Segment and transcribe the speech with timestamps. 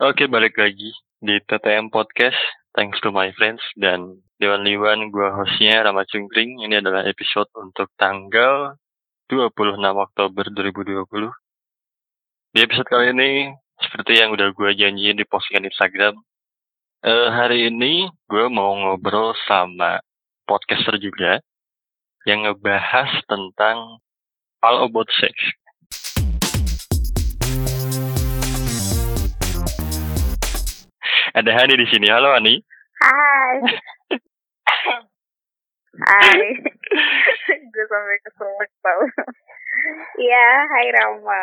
[0.00, 2.40] Oke, balik lagi di TTM Podcast.
[2.72, 6.64] Thanks to my friends dan Dewan Liwan, gue hostnya Rama Cungkring.
[6.64, 8.80] Ini adalah episode untuk tanggal
[9.28, 11.04] 26 Oktober 2020.
[12.56, 16.16] Di episode kali ini, seperti yang udah gue janjiin di postingan Instagram,
[17.04, 20.00] eh, hari ini gue mau ngobrol sama
[20.48, 21.44] podcaster juga
[22.24, 24.00] yang ngebahas tentang
[24.64, 25.36] all about sex.
[31.30, 32.10] Ada Hani di sini.
[32.10, 32.58] Halo Hani.
[32.98, 33.56] Hai.
[36.00, 36.42] Hai.
[37.70, 39.02] Gue sampai keselak tau.
[40.18, 41.42] Iya, hai Rama.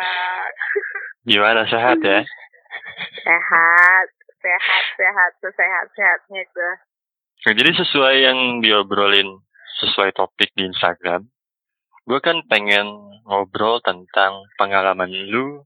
[1.24, 2.20] Gimana sehat ya?
[3.24, 4.08] Sehat,
[4.44, 6.72] sehat, sehat, sehat-sehatnya gue.
[7.48, 9.40] Nah, jadi sesuai yang diobrolin
[9.80, 11.24] sesuai topik di Instagram,
[12.04, 12.92] gue kan pengen
[13.24, 15.64] ngobrol tentang pengalaman lu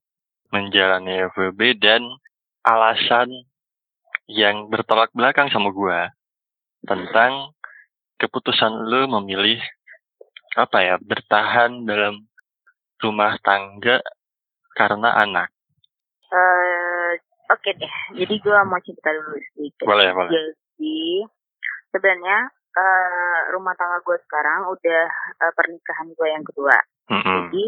[0.54, 2.06] menjalani FWB dan
[2.62, 3.50] alasan
[4.32, 6.00] yang bertolak belakang sama gue
[6.88, 7.52] tentang
[8.16, 9.60] keputusan lu memilih
[10.56, 12.24] apa ya bertahan dalam
[13.00, 14.00] rumah tangga
[14.72, 15.48] karena anak.
[16.32, 17.12] Eh,
[17.52, 19.84] Oke deh, jadi gue mau cerita dulu sedikit.
[19.84, 20.32] Boleh, boleh.
[20.32, 21.20] Jadi,
[21.92, 25.04] sebenarnya eh, rumah tangga gue sekarang udah
[25.36, 26.76] eh, pernikahan gue yang kedua.
[27.12, 27.52] Mm-mm.
[27.52, 27.64] Jadi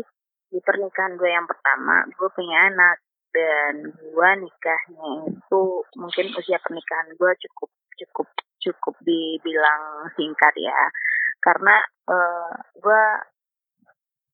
[0.56, 2.97] di pernikahan gue yang pertama gue punya anak
[3.35, 5.63] dan gue nikahnya itu
[5.99, 8.29] mungkin usia pernikahan gue cukup cukup
[8.63, 10.81] cukup dibilang singkat ya
[11.43, 11.77] karena
[12.09, 13.05] eh, gue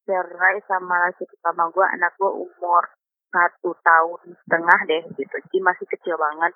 [0.05, 2.85] cerai sama laki pertama gue anak gue umur
[3.31, 6.53] satu tahun setengah deh gitu jadi masih kecil banget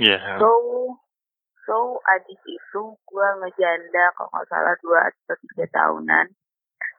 [0.00, 0.40] Iya.
[0.40, 0.50] So,
[1.68, 6.26] so abis itu gue ngejanda kalau nggak salah dua atau tiga tahunan.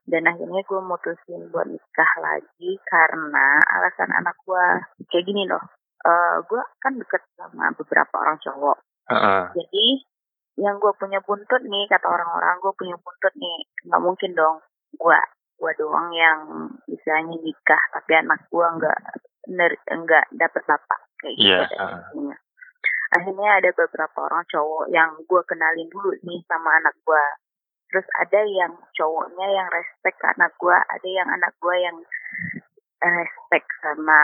[0.05, 4.65] Dan akhirnya gue mutusin buat nikah lagi karena alasan anak gue
[5.07, 5.61] kayak gini loh.
[6.01, 8.77] Eh gue kan deket sama beberapa orang cowok.
[9.13, 9.43] Heeh.
[9.55, 9.87] Jadi
[10.59, 13.57] yang gue punya buntut nih kata orang-orang gue punya buntut nih
[13.87, 14.59] nggak mungkin dong
[14.93, 15.19] gue
[15.57, 18.99] gue doang yang istilahnya nikah tapi anak gue nggak
[19.55, 21.97] ner- nggak dapet bapak kayak gitu Iya, heeh.
[22.13, 22.37] intinya.
[23.11, 27.23] akhirnya ada beberapa orang cowok yang gue kenalin dulu nih sama anak gue
[27.91, 31.97] terus ada yang cowoknya yang respect ke anak gue ada yang anak gue yang
[33.01, 34.21] respect sama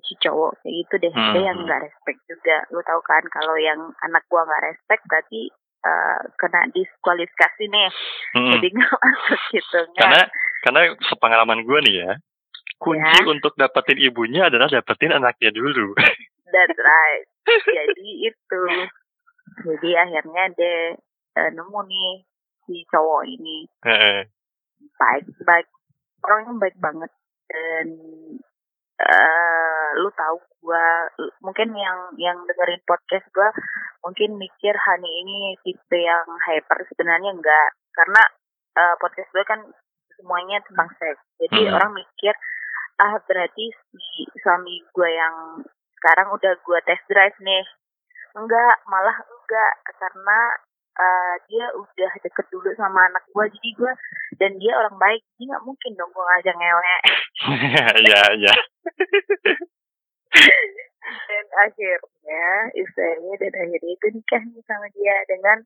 [0.00, 1.68] si cowok kayak gitu deh ada yang Hmm.
[1.68, 6.70] nggak respect juga lu tahu kan kalau yang anak gue nggak respect berarti eh, kena
[6.70, 7.90] diskualifikasi nih
[8.32, 8.52] Mm-mm.
[8.56, 10.20] jadi nggak masuk gitu nggak Karena
[10.62, 12.10] karena sepengalaman gue nih ya,
[12.78, 13.26] kunci Ya.
[13.26, 15.90] untuk dapetin ibunya adalah dapetin anaknya dulu.
[16.48, 17.26] That's right.
[17.66, 18.62] Jadi itu.
[19.66, 20.94] Jadi akhirnya dia
[21.34, 22.12] eh, nemu nih
[22.66, 23.66] si cowok ini.
[24.98, 25.66] Baik baik.
[26.22, 27.10] Orangnya baik banget.
[27.50, 27.86] Dan
[29.02, 31.10] eh lu tahu gua
[31.42, 33.50] mungkin yang yang dengerin podcast gua
[34.06, 36.78] mungkin mikir Hani ini tipe yang hyper.
[36.90, 37.68] Sebenarnya enggak.
[37.92, 38.22] Karena
[38.78, 39.60] eh, podcast gua kan
[40.16, 41.20] semuanya tentang seks.
[41.42, 41.74] Jadi Hmm.
[41.76, 42.34] orang mikir
[43.02, 45.36] ah berarti si suami gua yang
[45.98, 47.66] sekarang udah gua test drive nih.
[48.38, 49.72] Enggak malah enggak.
[49.98, 50.38] Karena
[50.92, 53.92] eh, dia udah deket dulu sama anak gua jadi gua
[54.36, 56.96] dan dia orang baik jadi nggak mungkin dong gua ngajak ngewe.
[58.08, 58.54] Ya ya.
[61.02, 65.58] dan akhirnya istilahnya dan akhirnya gue nikah nih sama dia dengan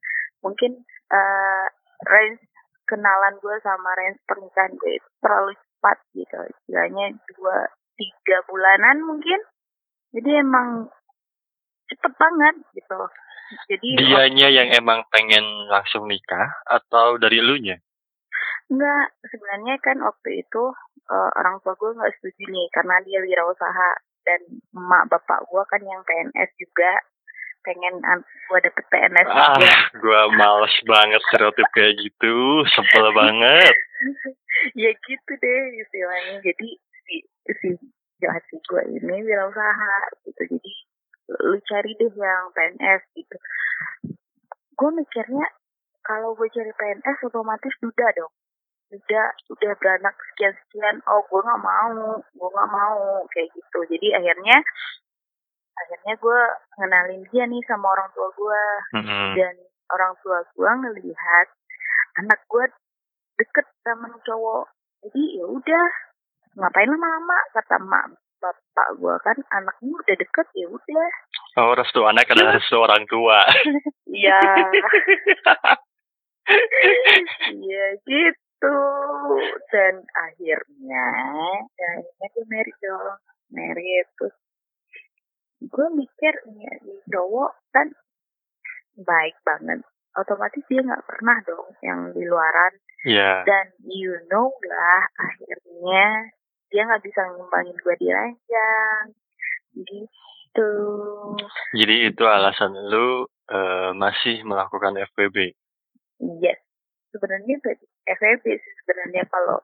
[0.42, 0.82] mungkin
[1.12, 1.66] eh
[2.08, 2.42] range
[2.88, 6.38] kenalan gue sama range pernikahan gue itu terlalu cepat gitu.
[6.50, 7.04] Istilahnya
[7.34, 9.38] dua tiga bulanan mungkin.
[10.16, 10.88] Jadi emang
[11.86, 13.00] cepet banget gitu
[13.66, 17.78] jadi Dianya yang emang pengen langsung nikah atau dari elunya?
[18.66, 20.62] Enggak, sebenarnya kan waktu itu
[21.06, 23.90] eh, orang tua gue nggak setuju nih karena dia wirausaha
[24.26, 24.40] dan
[24.72, 26.90] emak bapak gue kan yang PNS juga
[27.62, 27.98] pengen
[28.46, 29.74] gue dapet PNS Ah, juga.
[29.98, 32.34] gue males banget stereotip kayak gitu,
[32.66, 33.74] sebel banget.
[34.74, 36.42] ya gitu deh istilahnya.
[36.42, 36.68] Jadi
[37.06, 37.16] si
[37.58, 37.68] si
[38.18, 40.42] si gue ini wirausaha gitu.
[40.46, 40.72] Jadi
[41.30, 43.36] lu cari deh yang PNS gitu.
[44.76, 45.46] Gue mikirnya
[46.06, 48.32] kalau gue cari PNS otomatis duda dong.
[48.86, 54.22] udah udah beranak sekian sekian oh gue nggak mau gue nggak mau kayak gitu jadi
[54.22, 54.62] akhirnya
[55.74, 56.40] akhirnya gue
[56.78, 58.62] ngenalin dia nih sama orang tua gue
[58.94, 59.34] Mm-mm.
[59.34, 59.54] dan
[59.90, 61.46] orang tua gue ngelihat
[62.22, 62.64] anak gue
[63.36, 64.70] deket sama cowok
[65.02, 65.86] jadi ya udah
[66.56, 68.06] ngapain lama-lama kata mak
[68.40, 71.08] bapak gue kan anaknya udah deket ya udah.
[71.56, 73.40] Oh, restu anak adalah restu orang tua.
[74.10, 74.40] iya.
[77.50, 78.78] Iya gitu.
[79.72, 81.06] Dan akhirnya
[81.76, 83.18] dan akhirnya gue married dong
[83.52, 84.06] married.
[84.20, 84.36] Terus
[85.66, 86.72] gue mikir ya
[87.10, 87.88] cowok kan
[89.00, 89.80] baik banget.
[90.16, 92.72] Otomatis dia nggak pernah dong yang di luaran.
[93.06, 93.46] Iya.
[93.46, 96.34] dan you know lah akhirnya
[96.76, 99.04] dia nggak bisa ngembangin gue di ranjang
[99.72, 100.72] gitu
[101.72, 105.56] Jadi itu alasan lu eh, masih melakukan FWB.
[106.40, 106.60] yes
[107.08, 107.56] sebenarnya
[108.04, 109.56] FWB sih sebenarnya kalau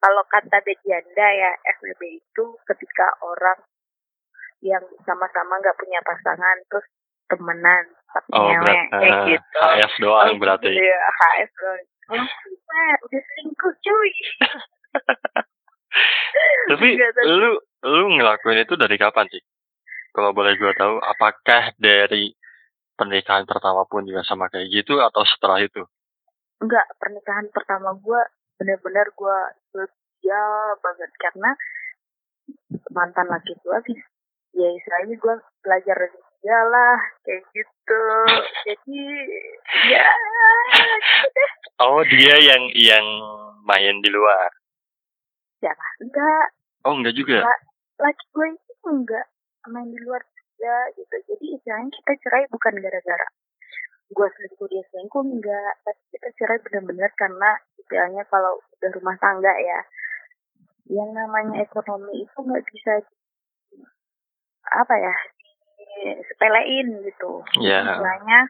[0.00, 3.60] kalau kata Bejanda ya FWB itu ketika orang
[4.60, 6.88] yang sama-sama nggak punya pasangan terus
[7.28, 10.70] temenan tapi Oh, berat, kayak eh, gitu HF doang Oh, berarti.
[10.72, 11.84] Iya, HF doang.
[12.04, 14.12] Oh, udah selingkuh cuy.
[16.70, 16.88] Tapi
[17.28, 17.50] lu
[17.84, 19.42] lu ngelakuin itu dari kapan sih?
[20.14, 22.30] Kalau boleh gua tahu, apakah dari
[22.94, 25.82] pernikahan pertama pun juga sama kayak gitu atau setelah itu?
[26.62, 28.22] Enggak, pernikahan pertama gue
[28.54, 29.38] bener-bener gue
[29.74, 30.42] setia
[30.78, 31.50] banget karena
[32.94, 33.98] mantan laki gue sih
[34.54, 35.34] ya istilahnya gue
[35.66, 38.04] belajar dari dia lah kayak gitu
[38.62, 39.02] jadi
[39.90, 40.08] ya
[41.82, 43.06] Oh, dia yang yang
[43.66, 44.46] main di luar.
[46.02, 46.46] Enggak.
[46.84, 47.46] Oh, enggak juga.
[47.94, 49.26] laki gue itu enggak.
[49.70, 51.16] Main di luar juga gitu.
[51.30, 53.28] Jadi istilahnya kita cerai bukan gara-gara
[54.04, 55.72] gue selingkuh dia selingkuh enggak.
[55.86, 57.50] Tapi kita cerai benar-benar karena
[57.80, 59.80] istilahnya kalau udah rumah tangga ya
[60.92, 62.92] yang namanya ekonomi itu nggak bisa
[64.76, 65.14] apa ya
[66.28, 67.40] sepelein gitu.
[67.64, 67.88] Iya.
[67.88, 68.40] istilahnya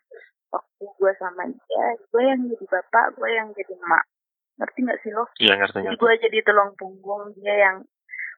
[0.54, 4.04] waktu gue sama dia gue yang jadi bapak gue yang jadi emak
[4.54, 5.26] ngerti nggak sih lo?
[5.42, 7.76] Iya, ngerti jadi gue jadi tulang punggung dia yang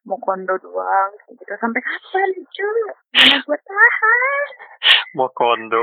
[0.07, 1.53] mau kondo doang gitu.
[1.59, 2.83] Sampai kapan cuy
[3.13, 4.49] mana gue tahan?
[5.19, 5.83] Mau kondo.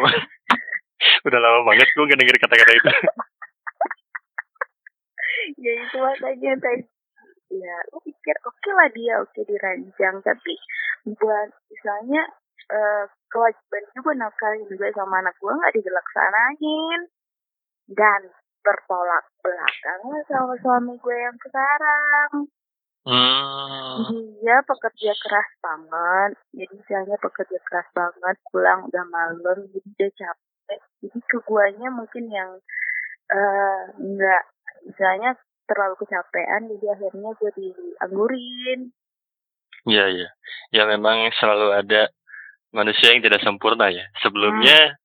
[1.28, 2.88] Udah lama banget gua gak denger kata-kata itu.
[5.68, 6.88] ya itu makanya tadi.
[7.54, 10.16] Ya lu pikir oke lah dia oke diranjang.
[10.24, 10.54] Tapi
[11.20, 12.24] buat misalnya
[12.72, 17.02] eh, kewajiban juga nafkahin juga sama anak gue nggak dilaksanain
[17.92, 18.22] dan
[18.64, 20.02] bertolak belakang
[20.32, 22.32] sama suami gue yang sekarang
[23.04, 24.32] Hmm.
[24.40, 30.80] dia pekerja keras banget jadi misalnya pekerja keras banget pulang udah malam jadi dia capek
[31.04, 32.64] jadi ke guanya mungkin yang
[33.28, 34.44] eh nggak
[34.88, 35.36] misalnya
[35.68, 38.96] terlalu kecapean jadi akhirnya gue dianggurin
[39.84, 40.30] Iya, iya.
[40.72, 42.08] Ya memang selalu ada
[42.72, 44.08] manusia yang tidak sempurna ya.
[44.24, 44.96] Sebelumnya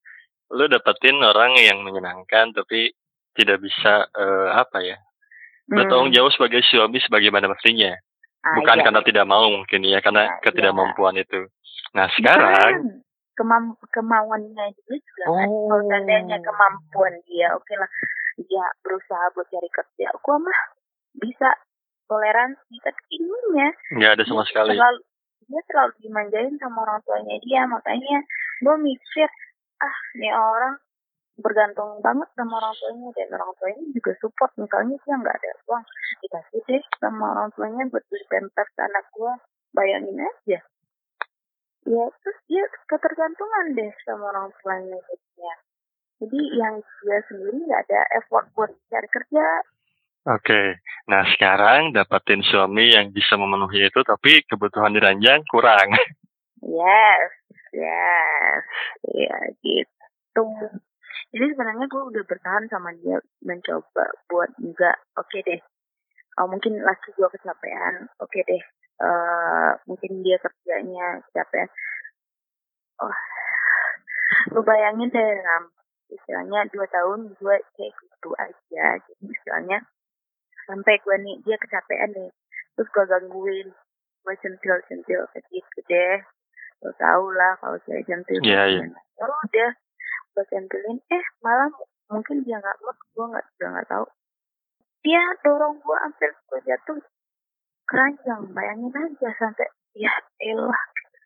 [0.54, 2.94] lu dapetin orang yang menyenangkan tapi
[3.38, 4.98] tidak bisa eh, apa ya?
[5.68, 7.94] Bertanggung jawab sebagai suami sebagaimana mestinya.
[8.42, 8.84] Ah, Bukan iya.
[8.88, 11.46] karena tidak mau mungkin ya, karena Ah, ketidakmampuan itu.
[11.92, 13.06] Nah, sekarang Bukan.
[13.38, 15.46] Kemam kemauannya dia juga kan.
[15.46, 15.70] Oh.
[15.70, 17.86] Kalau seandainya kemampuan dia, oke lah.
[18.34, 20.10] Dia berusaha buat cari kerja.
[20.18, 20.60] Aku mah
[21.14, 21.46] bisa
[22.10, 22.74] toleransi.
[22.82, 24.74] Tapi ininya nggak ada sama dia sekali.
[24.74, 25.00] Terlalu,
[25.46, 27.62] dia terlalu dimanjain sama orang tuanya dia.
[27.70, 28.18] Makanya
[28.58, 29.28] gue mikir,
[29.86, 30.74] ah ini orang
[31.38, 34.52] bergantung banget sama orang tuanya dan orang tuanya juga support.
[34.58, 35.84] Misalnya dia nggak ada uang
[36.26, 39.32] dikasih deh sama orang tuanya buat beli pampers anak gue
[39.72, 40.60] bayangin aja.
[41.88, 45.54] Ya terus dia ketergantungan deh sama orang tuanya jadinya
[46.18, 49.46] jadi yang dia sendiri nggak ada effort buat cari kerja.
[50.28, 50.82] Oke.
[51.08, 55.94] Nah, sekarang dapetin suami yang bisa memenuhi itu tapi kebutuhan diranjang kurang.
[56.82, 57.30] yes
[57.70, 58.62] yes.
[59.06, 60.44] Ya gitu
[61.28, 65.60] jadi sebenarnya gue udah bertahan sama dia mencoba buat juga oke deh.
[66.40, 68.62] Oh, mungkin laki gue kecapean oke deh.
[68.98, 71.68] Eh mungkin dia kerjanya kecapean
[73.04, 73.16] oh
[74.56, 75.68] lu bayangin deh Ram.
[76.08, 78.86] Istilahnya dua tahun gue kayak gitu aja.
[78.96, 79.78] Jadi istilahnya
[80.64, 82.30] sampai gue nih dia kecapean nih.
[82.72, 83.68] Terus gue gangguin.
[84.24, 86.24] Gue centil centil kayak gitu deh.
[86.80, 88.84] Lo tau lah kalau saya centil Iya, iya.
[88.88, 89.70] ya udah
[90.38, 91.66] gue centilin eh malah
[92.06, 94.06] mungkin dia nggak mood gue nggak juga nggak tahu.
[95.02, 97.02] Dia dorong gue hampir gue jatuh.
[97.90, 99.66] Keranjang bayangin aja sampai
[99.98, 100.14] ya
[100.46, 100.78] elah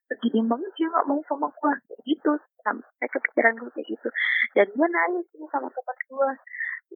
[0.09, 2.33] segini banget dia nggak mau sama gue kayak gitu
[2.65, 4.09] sampai kepikiran gue kayak gitu.
[4.57, 6.31] Dan gue nangis nih sama teman gue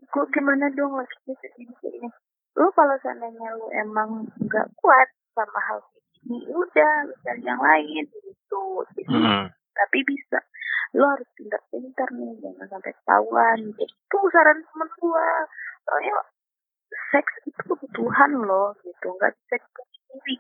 [0.09, 2.09] gue gimana dong lagi segini segini
[2.57, 8.05] lu kalau seandainya lu emang nggak kuat sama hal kayak gini udah cari yang lain
[8.09, 8.65] gitu.
[8.97, 9.53] Jadi Hmm.
[9.77, 10.39] Tapi bisa
[10.97, 15.29] lo harus pintar-pintar nih jangan sampai ketahuan itu saran temen gua
[15.85, 16.17] soalnya
[17.13, 20.37] seks itu kebutuhan loh gitu nggak bisa dipungkiri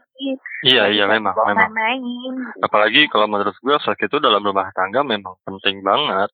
[0.64, 1.68] Iya, iya memang, memang.
[1.68, 2.64] main-main gitu.
[2.64, 6.32] Apalagi kalau menurut gue seks itu dalam rumah tangga memang penting banget,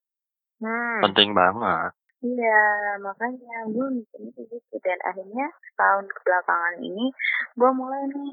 [0.63, 1.03] hmm.
[1.11, 1.91] penting banget.
[2.23, 2.63] Iya,
[3.03, 4.77] makanya gue mikirnya kayak gitu.
[4.79, 7.11] Dan akhirnya tahun kebelakangan ini
[7.59, 8.33] gue mulai nih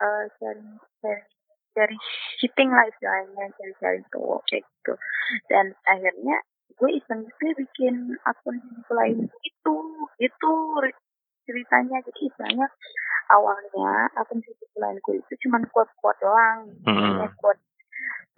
[0.00, 0.66] eh cari
[0.98, 1.22] cari
[1.74, 1.96] cari
[2.42, 4.92] cheating lah istilahnya cari-cari cowok kayak gitu.
[5.46, 6.36] Dan akhirnya
[6.80, 8.56] gue iseng juga bikin akun
[8.90, 9.28] lain.
[9.44, 9.74] Itu
[10.18, 10.52] itu
[11.46, 12.02] ceritanya.
[12.04, 12.66] Jadi istilahnya
[13.30, 16.60] awalnya akun Facebook lain gue itu cuma quote-quote doang.
[16.88, 17.28] Hmm.
[17.38, 17.62] quote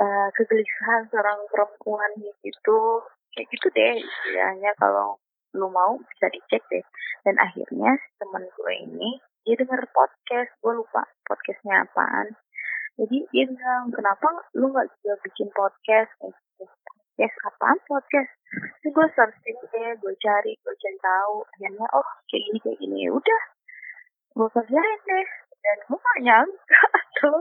[0.02, 2.10] uh, kegelisahan seorang perempuan
[2.42, 2.78] gitu.
[3.32, 4.70] Kayak gitu deh istilahnya.
[4.76, 5.16] Kalau
[5.56, 6.84] lu mau bisa dicek deh.
[7.22, 10.50] Dan akhirnya teman gue ini dia denger podcast.
[10.60, 12.34] Gue lupa podcastnya apaan
[13.00, 16.64] jadi dia bilang kenapa lu nggak juga bikin podcast kayak gitu.
[17.12, 22.42] podcast apaan podcast Terus gue searching deh gue cari gue cari tahu akhirnya oh kayak
[22.44, 23.42] gini kayak gini ya udah
[24.32, 25.28] gue kerjain deh
[25.62, 26.82] dan gue gak nyangka
[27.22, 27.40] tuh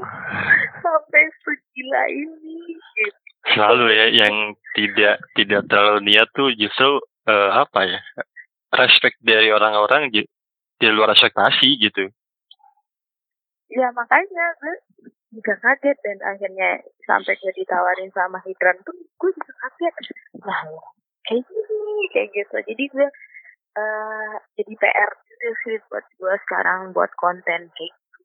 [0.79, 3.19] sampai segila ini gitu.
[3.51, 4.35] Selalu ya yang
[4.77, 7.99] tidak tidak terlalu niat tuh justru eh, apa ya?
[8.71, 10.23] Respect dari orang-orang di,
[10.79, 12.07] di luar ekspektasi gitu.
[13.71, 14.75] ya makanya gue
[15.31, 16.69] juga kaget dan akhirnya
[17.07, 19.95] sampai gue ditawarin sama Hidran tuh gue juga kaget.
[20.43, 20.61] Lah
[21.23, 22.55] kayak gini kayak gitu.
[22.67, 23.07] Jadi gue
[23.71, 28.19] eh jadi PR juga sih buat gue sekarang buat konten kayak gitu.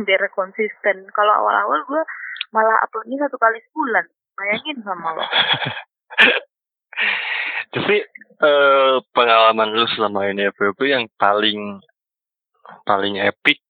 [0.00, 1.04] biar konsisten.
[1.12, 2.02] Kalau awal-awal gue
[2.56, 4.08] malah uploadnya satu kali sebulan.
[4.38, 5.24] Bayangin sama lo.
[7.74, 7.96] Tapi
[8.40, 11.84] eh, pengalaman lu selama ini FWB yang paling
[12.88, 13.60] paling epic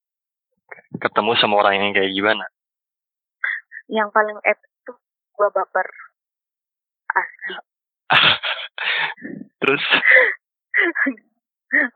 [0.96, 2.44] ketemu sama orang yang kayak gimana?
[3.88, 4.96] yang paling epic tuh
[5.32, 5.88] gue baper.
[7.08, 7.54] Asli.
[9.64, 9.84] Terus?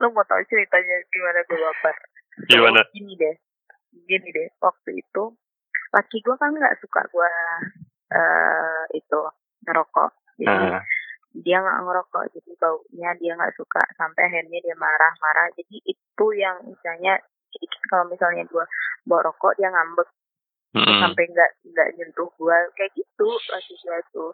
[0.01, 1.97] Lo mau tahu ceritanya gimana gue baper?
[2.49, 2.81] Gimana?
[2.97, 3.37] gini deh.
[4.09, 4.49] Gini deh.
[4.59, 5.37] Waktu itu
[5.93, 7.33] laki gue kan nggak suka gue
[8.13, 9.21] eh itu
[9.69, 10.11] ngerokok.
[10.41, 10.81] Jadi Ah,
[11.45, 12.25] dia nggak ngerokok.
[12.33, 13.85] Jadi baunya dia nggak suka.
[14.01, 15.53] Sampai akhirnya dia marah-marah.
[15.61, 17.21] Jadi itu yang misalnya
[17.93, 18.65] kalau misalnya gue
[19.05, 20.09] bawa rokok dia ngambek
[20.81, 21.01] mm-mm.
[21.05, 24.33] sampai nggak nggak nyentuh gue kayak gitu laki gue tuh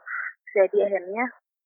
[0.55, 1.25] jadi akhirnya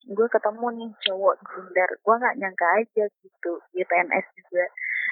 [0.08, 4.64] gue ketemu nih cowok Tinder gue nggak nyangka aja gitu dia PNS juga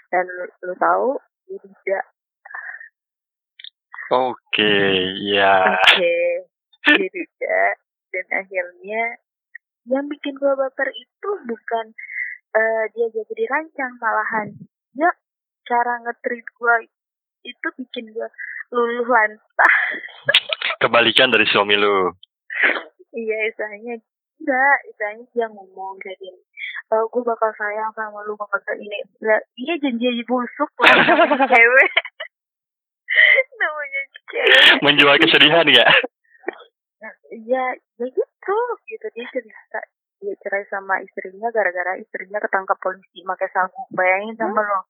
[0.08, 0.24] dan
[0.64, 2.04] lu, tahu dia tidak
[4.10, 4.74] Oke,
[5.22, 5.70] ya.
[5.70, 6.18] Oke,
[6.82, 7.72] dia tidak.
[8.10, 9.22] Dan akhirnya
[9.86, 11.94] yang bikin gue baper itu bukan
[12.58, 14.50] eh, dia jadi dirancang malahan.
[14.98, 15.14] Ya,
[15.70, 16.74] cara nge-treat gue
[17.46, 18.28] itu bikin gue
[18.74, 19.74] luluh lantah.
[20.82, 22.10] Kebalikan dari suami lu.
[23.14, 24.02] iya, istilahnya
[24.42, 26.42] enggak, istilahnya dia ngomong kayak gini.
[26.90, 28.98] Oh, gue bakal sayang sama lu bakal kayak ini.
[29.22, 30.94] Lah, iya janji busuk lah
[31.54, 31.90] cewek.
[33.60, 34.82] namanya cewek.
[34.82, 35.86] Menjual kesedihan ya?
[37.00, 37.14] Nah,
[37.46, 37.64] ya,
[37.96, 38.22] ya gitu,
[38.90, 39.80] gitu dia cerita
[40.20, 43.24] dia cerai sama istrinya gara-gara istrinya ketangkap polisi.
[43.24, 44.80] Pakai sabuk bayangin sama lo.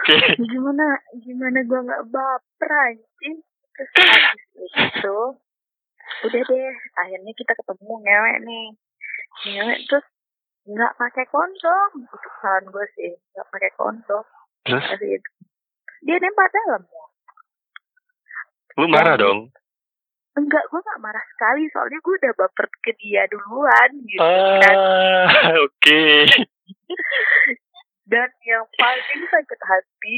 [0.00, 0.16] Oke.
[0.54, 0.86] gimana
[1.20, 3.36] gimana gua nggak baper anjing?
[3.76, 4.44] Terus habis
[4.94, 5.18] itu
[6.20, 8.66] udah deh akhirnya kita ketemu ngewek nih.
[9.50, 10.06] Ngewek terus
[10.70, 11.90] nggak pakai kondom.
[12.06, 14.24] Itu kesalahan gue sih nggak pakai kondom.
[14.64, 14.84] Terus?
[14.96, 15.30] Itu
[16.00, 16.82] dia nembak dalam
[18.80, 19.52] lu marah dong?
[20.40, 24.20] Enggak gue nggak marah sekali soalnya gue udah baper ke dia duluan gitu.
[24.58, 26.04] Kan Ah, oke.
[28.10, 30.16] dan yang paling sakit hati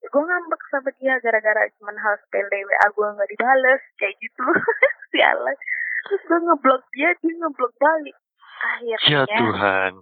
[0.00, 4.44] gue ngambek sama dia gara-gara cuman hal sepele WA gue nggak dibales kayak gitu.
[5.12, 5.56] Sialan
[6.00, 8.16] terus gue ngeblok dia dia ngeblok balik.
[8.84, 9.92] Ya akhirnya Tuhan.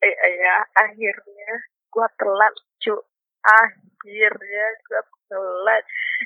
[0.00, 1.52] eh, eh, ya akhirnya
[1.88, 2.96] gue telat cu.
[3.40, 5.00] Akhirnya gue
[5.30, 5.82] telat.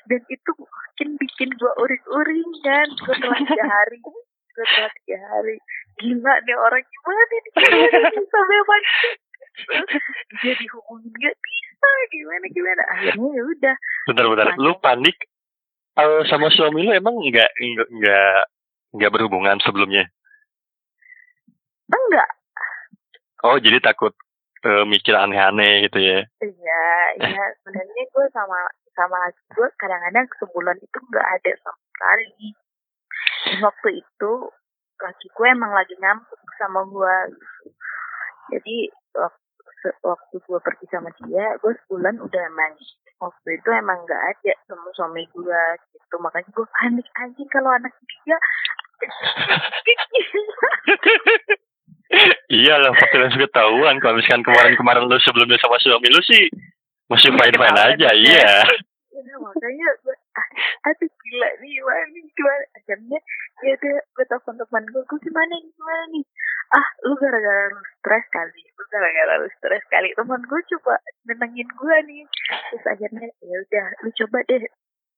[0.08, 3.96] Dan itu makin bikin gue uring-uringan gue telat tiga hari.
[4.00, 5.56] Gue telat tiga hari.
[6.00, 7.52] Gila nih orang gimana nih?
[8.32, 9.10] Sampai mati.
[10.42, 11.90] Dia dihubungin gak bisa.
[12.10, 12.82] Gimana gimana?
[12.96, 13.74] Akhirnya ya udah.
[14.10, 14.46] Bentar-bentar.
[14.58, 15.16] Lu panik
[16.00, 18.42] eh, sama suami lu emang nggak nggak
[18.98, 20.08] nggak berhubungan sebelumnya?
[21.94, 22.30] enggak.
[23.44, 24.16] Oh, jadi takut
[24.64, 26.20] eh, mikir aneh-aneh gitu ya?
[26.40, 26.86] iya
[27.20, 27.44] iya.
[27.60, 28.60] Sebenarnya gue sama
[28.96, 29.18] sama
[29.52, 32.48] gue kadang-kadang sebulan itu nggak ada sama sekali.
[33.44, 34.32] Dan waktu itu
[35.04, 37.14] laki gue emang lagi ngambek sama gue
[38.54, 38.76] jadi
[39.18, 42.72] waktu, waktu gue pergi sama dia gue sebulan udah emang
[43.20, 46.16] waktu itu emang nggak ada sama suami gue gitu.
[46.22, 47.92] Makanya gue panik anjing kalau anak
[48.24, 48.38] dia
[52.52, 53.96] iya lah, faktor yang ketahuan.
[54.02, 56.48] Kalau misalkan kemarin-kemarin lu sebelumnya sama suami lu sih
[57.10, 58.64] masih fine-fine aja, iya.
[59.12, 60.16] ya, makanya gue
[60.88, 62.64] aduh gila nih gimana nih gimana?
[62.76, 63.18] Akhirnya
[63.62, 66.24] ya udah gue telepon teman gue gue gimana nih gimana nih?
[66.74, 70.08] Ah lu gara-gara lu stres kali lu gara-gara lu stres kali.
[70.16, 70.94] Teman gue coba
[71.28, 72.22] nenangin gue nih.
[72.72, 74.62] Terus akhirnya ya udah lu coba deh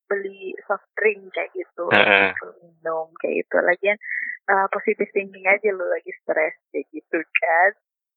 [0.06, 2.30] beli soft drink kayak gitu Heeh.
[2.62, 3.56] minum kayak gitu.
[3.62, 3.98] Lagian
[4.50, 7.70] uh, positive thinking aja lu lagi stres kayak gitu kan.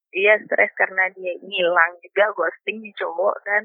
[0.10, 3.63] Iya stres karena dia ngilang juga ghosting nih cowok kan.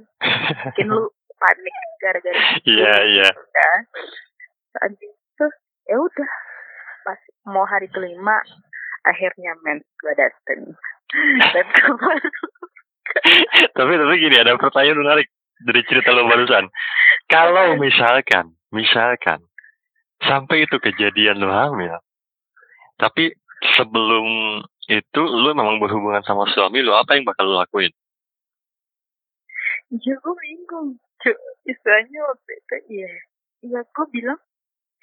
[0.69, 1.04] Mungkin lu
[1.40, 3.28] panik gara-gara itu, Iya, iya.
[3.28, 3.45] gitu
[4.75, 5.47] kan itu
[5.88, 6.31] ya udah.
[7.04, 8.40] Pas mau hari kelima
[9.04, 10.73] akhirnya mens gue dateng.
[13.75, 15.28] Tapi tapi gini ada pertanyaan menarik
[15.63, 16.67] dari cerita lo barusan.
[17.31, 19.45] Kalau misalkan, misalkan
[20.25, 22.01] sampai itu kejadian lo hamil,
[22.99, 23.35] tapi
[23.77, 27.95] sebelum itu lo memang berhubungan sama suami lo, apa yang bakal lo lakuin?
[30.03, 33.13] ya gue bingung Cuk, istilahnya waktu itu iya
[33.63, 34.41] iya gue bilang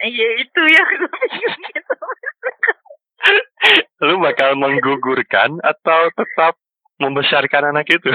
[0.03, 1.95] iya itu ya gue bingung gitu
[4.01, 6.57] Lo bakal menggugurkan atau tetap
[6.97, 8.09] membesarkan anak itu?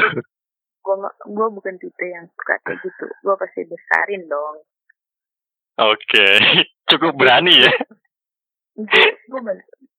[0.87, 0.97] Gue
[1.35, 3.07] gue bukan tipe yang suka kayak gitu.
[3.27, 4.63] Gue pasti besarin dong.
[5.77, 6.27] Oke,
[6.91, 7.73] cukup berani ya.
[9.31, 9.41] gue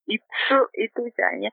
[0.08, 1.52] itu itu misalnya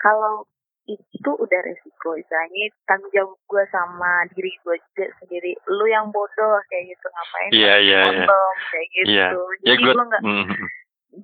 [0.00, 0.48] kalau
[0.84, 5.52] itu udah resiko misalnya tanggung jawab gue sama diri gue juga sendiri.
[5.68, 7.06] Lu yang bodoh kayak gitu.
[7.08, 8.00] Ngapain Iya, iya, iya.
[8.08, 9.08] kondom kayak gitu.
[9.12, 9.28] Iya.
[9.64, 10.46] jadi Ya gue, nggak mm,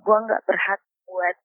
[0.01, 1.37] gue nggak berhak buat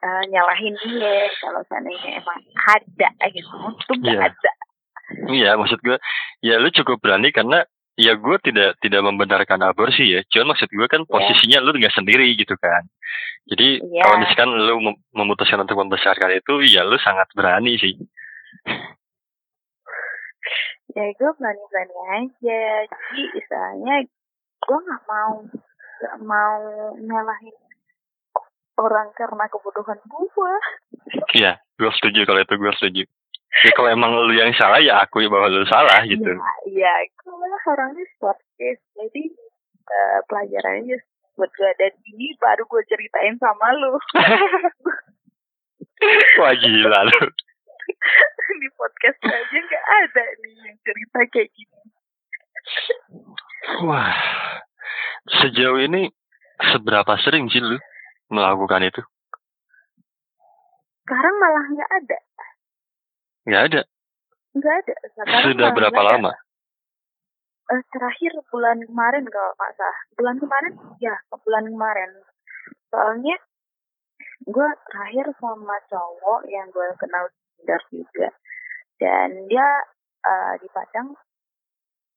[0.00, 2.38] eh, nyalahin dia kalau seandainya emang
[2.70, 3.54] ada gitu.
[3.58, 4.28] Untung nggak Iya.
[4.30, 4.52] ada
[5.30, 5.96] iya maksud gue,
[6.40, 7.62] ya lu cukup berani karena
[7.94, 10.20] ya gue tidak tidak membenarkan aborsi ya.
[10.26, 12.86] Cuman maksud gue kan posisinya lu nggak sendiri gitu kan.
[13.44, 14.02] Jadi Iya.
[14.02, 17.94] kalau misalkan lu mem- memutuskan untuk membesarkan itu, ya lu sangat berani sih.
[20.90, 23.94] ya gue berani berani aja jadi istilahnya
[24.58, 26.58] gue nggak mau nggak mau
[26.98, 27.54] nyalahin
[28.74, 30.54] orang karena kebutuhan gue
[31.30, 33.02] Iya, gue setuju kalau itu gue setuju.
[33.50, 36.22] Ya kalau emang lu yang salah ya akui bahwa lu salah gitu.
[36.22, 39.22] Iya, iya, gue orangnya sport case, jadi
[39.90, 41.02] eh, pelajarannya
[41.34, 43.96] buat gue dan ini baru gue ceritain sama lu
[46.40, 47.20] Wah gila lu.
[48.60, 51.80] di podcast aja nggak ada nih yang cerita kayak gini.
[53.88, 54.12] Wah,
[55.40, 56.12] sejauh ini
[56.72, 57.80] seberapa sering sih lu
[58.28, 59.00] melakukan itu?
[61.04, 62.18] Sekarang malah nggak ada,
[63.48, 63.82] Nggak ada.
[64.50, 64.94] nggak ada.
[65.14, 66.16] Sekarang Sudah berapa nggak ada.
[66.18, 66.32] lama?
[67.70, 70.00] Eh, terakhir bulan kemarin kalau nggak salah.
[70.18, 70.72] Bulan kemarin?
[70.98, 72.10] Ya, bulan kemarin.
[72.90, 73.36] Soalnya
[74.50, 78.28] gue terakhir sama cowok yang gue kenal Tinder juga.
[78.98, 79.68] Dan dia
[80.26, 81.14] eh, di Padang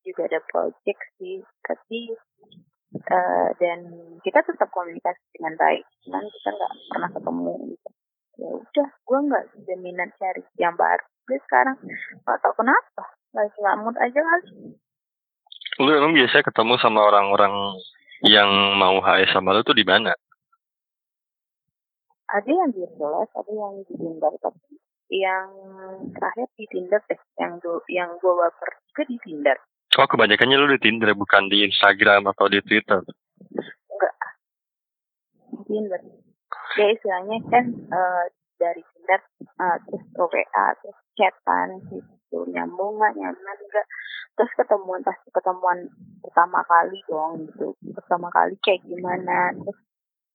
[0.02, 1.38] juga ada project sih.
[1.62, 2.00] Tapi
[2.98, 3.78] eh, dan
[4.26, 5.86] kita tetap komunikasi dengan baik.
[6.02, 7.88] Cuman kita nggak pernah ketemu gitu.
[8.34, 11.06] Ya udah, gue nggak jaminan cari yang baru.
[11.24, 11.76] Gue sekarang
[12.24, 13.04] nggak tahu kenapa.
[13.34, 14.48] Lagi nggak mood aja kali.
[15.82, 17.52] Lu emang biasa ketemu sama orang-orang
[18.24, 20.14] yang mau HS sama lu tuh di mana?
[22.34, 24.74] ada yang di Reels, ada yang di Tinder tapi
[25.14, 25.46] yang
[26.18, 29.58] terakhir di Tinder deh yang du, yang gue baper juga di Tinder
[29.94, 32.98] Oh kebanyakannya lu di Tinder bukan di Instagram atau di Twitter.
[33.94, 34.16] enggak
[35.54, 36.00] di Tinder
[36.74, 38.24] ya istilahnya kan eh,
[38.58, 42.38] dari Tinder eh, terus ke WA terus chatan gitu.
[42.50, 43.86] Nyambung nggak nyaman enggak
[44.34, 45.78] terus ketemuan pasti ketemuan
[46.20, 47.74] pertama kali dong gitu.
[47.94, 49.78] Pertama kali kayak gimana terus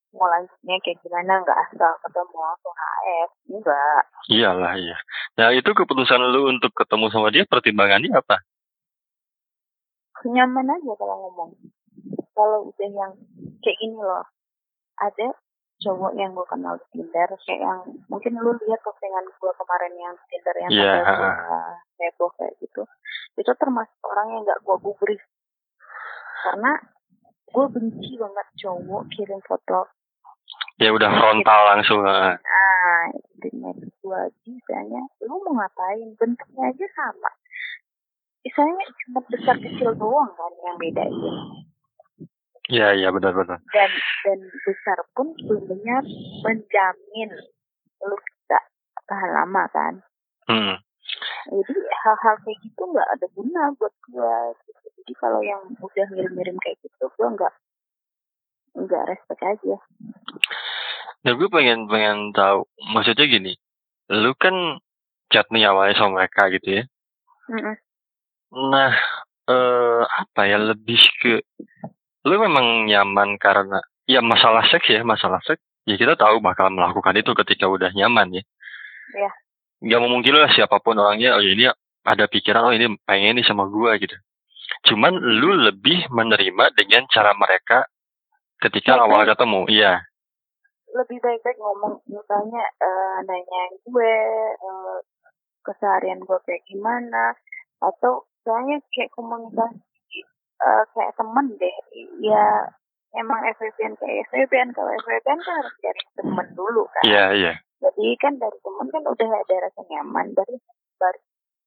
[0.09, 4.03] mau lanjutnya kayak gimana nggak asal ketemu langsung HF enggak.
[4.31, 4.97] Iyalah iya.
[5.37, 8.41] Nah itu keputusan lu untuk ketemu sama dia pertimbangannya apa?
[10.27, 11.51] nyaman aja kalau ngomong.
[12.35, 13.13] Kalau udah yang
[13.63, 14.27] kayak gini loh
[14.99, 15.27] ada
[15.79, 17.79] cowok yang gue kenal di Tinder kayak yang
[18.11, 21.29] mungkin lu lihat postingan gue kemarin yang di Tinder yang Iya, ada
[21.99, 22.83] heboh kayak gitu.
[23.39, 25.23] Itu termasuk orang yang gak gue gubris
[26.43, 26.71] karena
[27.49, 29.87] gue benci banget cowok kirim foto.
[30.79, 32.03] Ya udah frontal langsung.
[32.07, 32.35] ah.
[33.39, 36.15] di next gue misalnya lu mau ngapain?
[36.19, 37.31] Bentuknya aja sama.
[38.43, 41.67] Misalnya cuma besar kecil doang kan yang bedain
[42.69, 43.57] Iya iya benar-benar.
[43.73, 43.91] dan
[44.23, 46.05] dan besar pun sebenarnya
[46.45, 47.29] menjamin
[47.99, 48.57] lu bisa
[49.03, 49.93] tahan lama kan
[50.45, 50.77] Hmm.
[51.45, 54.85] jadi hal-hal kayak gitu nggak ada guna buat gua gitu.
[55.01, 57.53] jadi kalau yang udah ngirim-ngirim kayak gitu gua nggak
[58.77, 59.75] nggak respect aja
[61.19, 62.63] Nah gue pengen pengen tahu
[62.95, 63.51] maksudnya gini,
[64.07, 64.79] lu kan
[65.27, 66.83] chat nih awalnya sama mereka gitu ya.
[67.51, 67.75] Mm-mm.
[68.71, 68.95] Nah
[69.45, 71.43] eh apa ya lebih ke
[72.27, 77.15] lu memang nyaman karena ya masalah seks ya masalah seks ya kita tahu bakal melakukan
[77.15, 78.43] itu ketika udah nyaman ya.
[79.15, 79.31] Iya.
[79.79, 81.71] Gak mau mungkin lah siapa pun orangnya oh ini
[82.03, 84.13] ada pikiran oh ini pengen nih sama gua gitu.
[84.91, 87.87] Cuman lu lebih menerima dengan cara mereka
[88.59, 89.11] ketika Baik-baik.
[89.15, 89.61] awal ketemu.
[89.71, 89.93] Iya.
[90.89, 94.13] lebih baik-baik ngomong misalnya eh, nanya gue
[94.57, 94.97] eh,
[95.61, 97.37] keseharian gue kayak gimana
[97.77, 99.77] atau misalnya kayak komunikasi
[100.59, 101.75] eh, kayak temen deh
[102.19, 102.45] ya
[103.15, 107.53] emang FVPN kayak FVPN kalau FVPN kan harus dari temen dulu kan Iya, iya.
[107.79, 110.55] jadi kan dari temen kan udah ada rasa nyaman baru
[110.97, 111.19] baru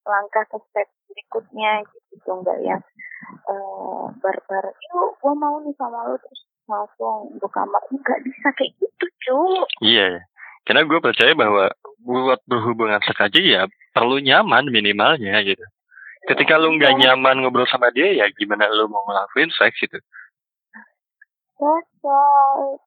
[0.02, 2.82] langkah ke step berikutnya gitu enggak yang
[3.46, 8.72] eh barbar yuk gue mau nih sama lu terus langsung ke kamar nggak bisa kayak
[8.78, 9.38] gitu cu
[9.82, 10.06] Iya.
[10.18, 10.22] iya.
[10.62, 11.70] Karena gue percaya bahwa
[12.02, 15.62] buat berhubungan seks aja ya perlu nyaman minimalnya gitu.
[16.22, 17.00] Ketika lu nggak Iya.
[17.18, 19.98] nyaman ngobrol sama dia ya gimana lu mau ngelakuin seks gitu.
[21.58, 22.78] Selesai.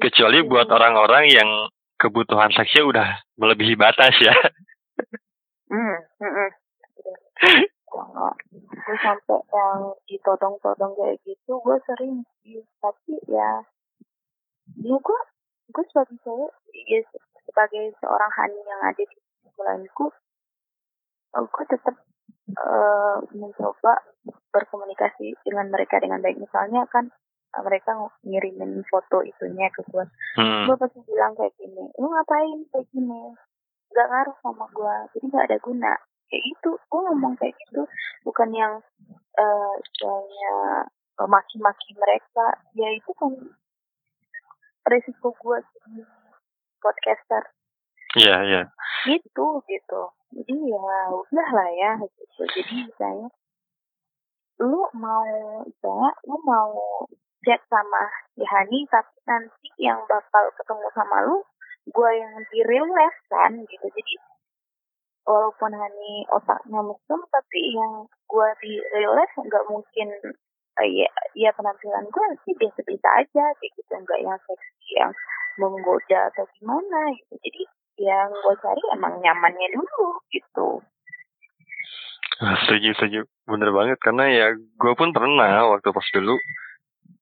[0.00, 1.48] Kecuali buat orang-orang yang
[2.00, 4.32] kebutuhan seksnya udah melebihi batas ya.
[5.70, 6.50] Hmm, hmm, hmm.
[8.80, 12.64] Gue sampai yang ditodong-todong kayak gitu, gue sering sih.
[12.80, 13.62] Tapi ya,
[14.80, 15.20] ya gue,
[15.70, 16.52] gue sebagai cewek,
[16.88, 17.00] ya
[17.44, 20.06] sebagai seorang hani yang ada di sebelahku,
[21.36, 21.94] eh, gue tetap
[22.54, 23.92] eh, mencoba
[24.50, 26.38] berkomunikasi dengan mereka dengan baik.
[26.38, 27.08] Misalnya kan
[27.54, 27.94] eh, mereka
[28.26, 30.04] ngirimin foto itunya ke gue,
[30.38, 30.66] Hmm.
[30.70, 33.34] gue pasti bilang kayak gini lu ngapain kayak gini?
[33.90, 35.92] Gak ngaruh sama gue jadi gak ada guna.
[36.30, 37.82] Kayak gitu gue ngomong kayak gitu.
[38.22, 38.78] Bukan yang
[39.34, 40.86] kayak
[41.18, 42.46] eh, maki-maki mereka.
[42.78, 43.34] Ya itu kan
[44.86, 46.02] resiko gue jadi
[46.80, 47.44] podcaster
[48.18, 48.62] Iya, iya.
[49.06, 50.02] gitu gitu.
[50.34, 52.42] Jadi ya udah lah ya gitu.
[52.42, 53.28] Jadi misalnya
[54.58, 55.24] lu mau
[55.62, 56.74] misalnya lu mau
[57.46, 58.02] chat sama
[58.34, 61.38] si Hani tapi nanti yang bakal ketemu sama lu
[61.86, 62.60] gue yang di
[63.30, 63.86] kan gitu.
[63.86, 64.14] Jadi
[65.22, 70.08] walaupun Hani otaknya mesum tapi yang gue di real life nggak mungkin
[70.82, 73.92] eh, ya ya penampilan gue sih biasa-biasa aja kayak gitu.
[74.02, 75.12] Nggak yang seksi yang
[75.62, 77.38] menggoda atau gimana gitu.
[77.38, 77.62] Jadi
[78.00, 80.80] yang gue cari emang nyamannya dulu gitu
[82.40, 83.20] Nah, setuju, setuju.
[83.44, 84.00] Bener banget.
[84.00, 86.40] Karena ya gue pun pernah waktu pas dulu.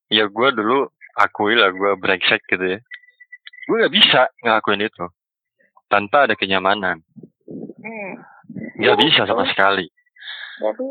[0.09, 0.87] Ya gue dulu
[1.19, 2.79] akui lah gue brengsek gitu ya.
[3.67, 5.05] Gue gak bisa ngelakuin itu.
[5.91, 7.03] Tanpa ada kenyamanan.
[7.83, 8.15] hmm.
[8.79, 9.91] Gak bisa sama sekali.
[10.63, 10.87] jadi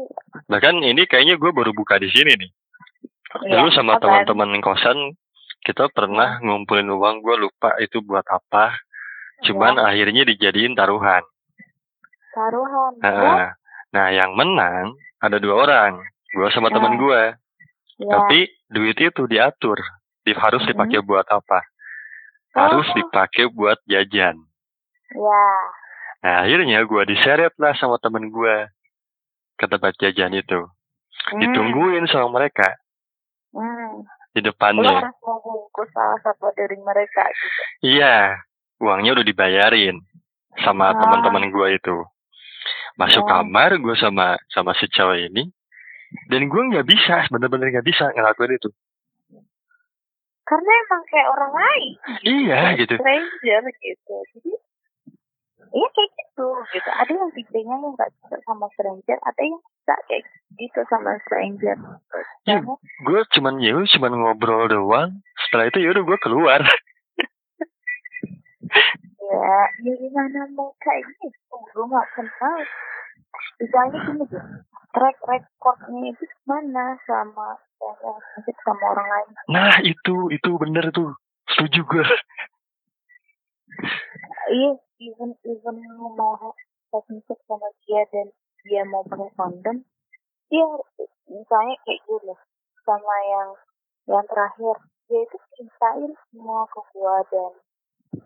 [0.52, 2.52] Bahkan ini kayaknya gue baru buka di sini nih.
[3.48, 5.16] ya, Dulu sama teman-teman kosan
[5.64, 8.76] kita pernah ngumpulin uang gue lupa itu buat apa.
[9.44, 11.22] Cuman ya, akhirnya dijadiin taruhan.
[12.32, 13.54] taruhan ya,
[13.88, 15.98] Nah, yang menang ada dua orang.
[16.30, 17.00] Gue sama teman Ya.
[17.00, 17.22] gue.
[18.00, 18.12] ya.
[18.12, 19.80] Tapi duit itu diatur.
[20.22, 21.64] Di, harus dipakai buat apa?
[22.52, 24.36] Harus Oh, dipakai buat jajan.
[25.08, 25.46] ya
[26.18, 28.56] Nah akhirnya gue diseret lah sama temen gue
[29.56, 30.66] ke tempat jajan itu.
[31.30, 32.76] Hmm, Ditungguin sama mereka
[33.54, 34.04] hmm.
[34.34, 34.98] di lu depannya.
[35.00, 37.62] harus membungkus salah satu dari mereka gitu
[37.96, 38.36] Iya,
[38.78, 39.98] uangnya udah dibayarin
[40.60, 40.98] sama Ah.
[40.98, 41.98] teman-teman gue itu.
[42.96, 43.30] Masuk Oh.
[43.30, 45.50] kamar gue sama sama si cewek ini,
[46.28, 48.70] dan gue nggak bisa, bener-bener nggak bisa ngelakuin itu.
[50.48, 51.92] karena emang kayak orang lain
[52.24, 52.96] Iya kayak gitu.
[52.96, 54.52] stranger gitu jadi
[55.68, 56.90] Iya kayak gitu gitu.
[56.96, 60.24] Ada yang tipenya yang nggak suka sama stranger, ada yang suka kayak
[60.56, 61.76] gitu sama stranger.
[62.48, 62.64] Iya.
[62.64, 65.20] Karena Gue cuman ya cuman ngobrol doang.
[65.44, 66.62] Setelah itu ya udah gue keluar.
[69.38, 72.60] Ya, ya gimana mau kayak gitu, gue nggak kenal.
[73.62, 74.44] Misalnya gini tuh,
[74.94, 79.30] track recordnya itu mana sama yang musik sama orang lain.
[79.54, 81.14] Nah itu itu bener tuh.
[81.54, 82.06] Setuju gue.
[84.48, 86.52] Iya, even even lu mau
[86.94, 88.28] musik sama dia dan
[88.66, 89.78] dia mau pakai kondom,
[90.50, 90.66] dia
[91.30, 92.34] misalnya kayak gini
[92.84, 93.50] sama yang
[94.08, 94.76] yang terakhir
[95.08, 97.52] dia itu ceritain semua ke gua dan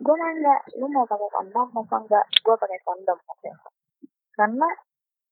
[0.02, 3.50] gua nanya lu mau pakai kondom apa enggak gua pakai kondom oke.
[4.36, 4.68] Karena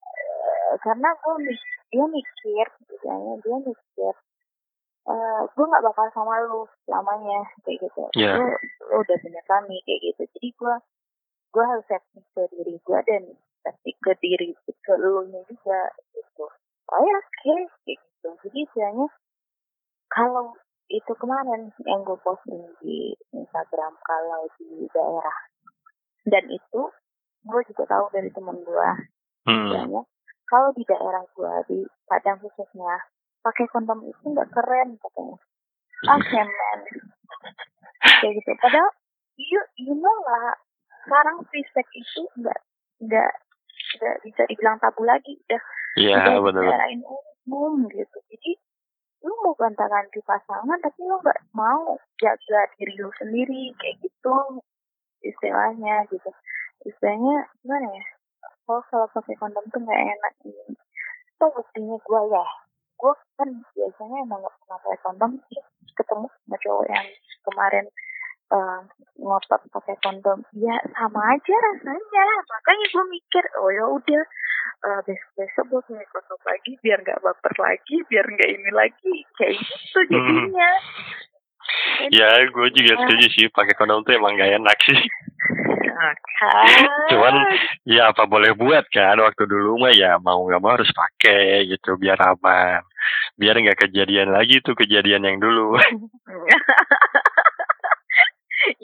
[0.05, 1.09] eh, karena
[1.41, 4.15] mi- dia mikir misalnya dia mikir
[5.11, 8.05] eh gue nggak bakal sama lu selamanya kayak gitu.
[8.15, 8.37] Iya.
[8.37, 8.47] lu,
[8.93, 10.23] lu udah punya kami kayak gitu.
[10.39, 10.75] Jadi gue
[11.51, 13.23] gue harus safety ke diri gue dan
[13.67, 15.81] safety ke diri ke lu nya juga
[16.15, 16.47] gitu.
[16.91, 18.29] Oh ya oke kayak gitu.
[18.47, 19.07] Jadi istilahnya
[20.13, 20.55] kalau
[20.90, 25.38] itu kemarin yang gue posting di Instagram kalau di daerah.
[26.26, 26.81] Dan itu
[27.46, 28.90] gue juga tahu dari temen gue
[29.48, 30.05] Hmm.
[30.44, 33.00] kalau di daerah gue di Padang khususnya
[33.40, 35.37] pakai kondom itu nggak keren katanya.
[36.11, 36.81] Ah cemen
[38.20, 38.50] kayak gitu.
[38.61, 38.90] Padahal
[39.40, 40.53] you you know lah
[41.07, 42.61] sekarang free sex itu nggak
[43.00, 43.33] nggak
[43.96, 45.40] nggak bisa dibilang tabu lagi.
[45.48, 45.62] Udah
[45.96, 46.61] Iya udah
[47.48, 48.18] umum gitu.
[48.31, 48.50] Jadi
[49.21, 54.37] lu mau ganti-ganti pasangan tapi lu nggak mau jaga diri lu sendiri kayak gitu
[55.21, 56.31] istilahnya gitu.
[56.89, 58.05] Istilahnya gimana ya
[58.65, 60.75] kalau kalau pakai kondom tuh nggak enak ini.
[61.35, 62.45] Itu buktinya gue ya.
[63.01, 65.33] Gue kan biasanya emang gak pernah pakai kondom
[65.97, 67.07] ketemu sama cowok yang
[67.43, 67.87] kemarin
[68.55, 68.81] uh,
[69.19, 70.39] ngotot pakai kondom.
[70.55, 72.27] Ya sama aja rasanya.
[72.47, 74.23] Makanya gue mikir oh ya udah
[74.87, 79.14] uh, besok besok gue pakai kondom lagi biar nggak baper lagi biar nggak ini lagi
[79.37, 80.11] kayak gitu hmm.
[80.11, 82.09] jadinya hmm.
[82.14, 85.01] ya gue juga setuju sih pakai kondom tuh emang gak enak sih
[87.12, 87.35] Cuman
[87.85, 92.01] ya apa boleh buat kan waktu dulu mah ya mau nggak mau harus pakai gitu
[92.01, 92.81] biar aman.
[93.37, 95.77] Biar nggak kejadian lagi tuh kejadian yang dulu.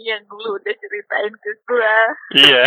[0.08, 1.96] yang dulu udah ceritain ke gua.
[2.36, 2.64] Iya.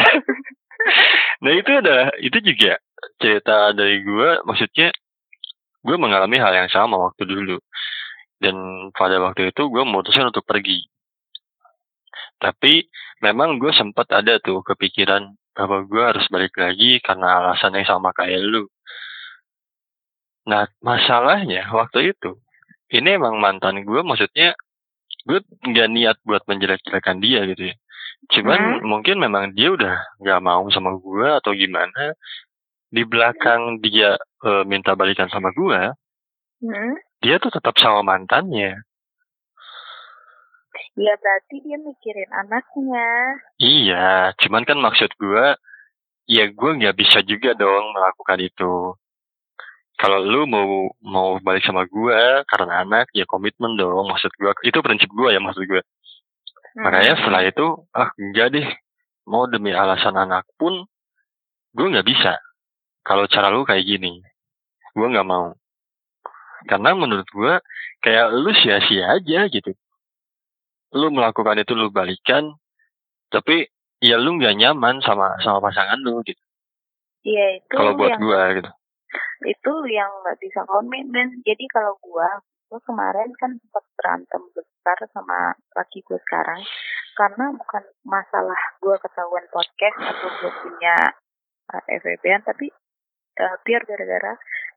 [1.44, 2.80] nah itu ada itu juga
[3.22, 4.92] cerita dari gua maksudnya
[5.80, 7.58] gue mengalami hal yang sama waktu dulu
[8.40, 8.56] dan
[8.92, 10.84] pada waktu itu gue memutuskan untuk pergi
[12.40, 12.88] tapi
[13.20, 18.16] memang gue sempat ada tuh kepikiran bahwa gue harus balik lagi karena alasan yang sama
[18.16, 18.64] kayak lu.
[20.48, 22.40] Nah, masalahnya waktu itu,
[22.96, 24.56] ini emang mantan gue, maksudnya
[25.28, 27.76] gue nggak niat buat menjelek-jelekan dia gitu ya.
[28.40, 28.88] Cuman hmm?
[28.88, 32.16] mungkin memang dia udah nggak mau sama gue atau gimana.
[32.90, 35.82] Di belakang dia e, minta balikan sama gue,
[36.66, 36.94] hmm?
[37.22, 38.82] dia tuh tetap sama mantannya.
[41.00, 43.10] Ya berarti dia mikirin anaknya.
[43.62, 45.46] Iya, cuman kan maksud gue,
[46.28, 48.98] ya gue nggak bisa juga dong melakukan itu.
[50.00, 54.08] Kalau lu mau mau balik sama gue karena anak, ya komitmen dong.
[54.08, 55.84] Maksud gue, itu prinsip gue ya maksud gue.
[56.76, 56.84] Hmm.
[56.88, 58.68] Makanya setelah itu, ah enggak deh,
[59.28, 60.88] mau demi alasan anak pun,
[61.76, 62.40] gue nggak bisa.
[63.10, 64.22] Kalau cara lu kayak gini,
[64.94, 65.58] gue nggak mau.
[66.70, 67.54] Karena menurut gue,
[68.06, 69.74] kayak lu sia-sia aja gitu.
[70.94, 72.54] Lu melakukan itu lu balikan
[73.30, 73.70] tapi
[74.02, 76.42] ya lu nggak nyaman sama sama pasangan lu gitu.
[77.24, 78.72] Iya itu kalau buat yang, gua gitu.
[79.46, 84.98] Itu yang nggak bisa komen dan jadi kalau gua gua kemarin kan sempat berantem besar
[85.14, 86.62] sama laki gua sekarang.
[87.14, 90.96] Karena bukan masalah gua ketahuan podcast atau gua punya
[91.70, 92.74] uh, eh, FVP tapi
[93.40, 94.34] uh, biar gara-gara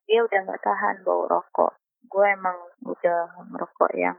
[0.07, 1.73] dia udah nggak tahan bau rokok.
[2.07, 4.19] Gue emang udah merokok yang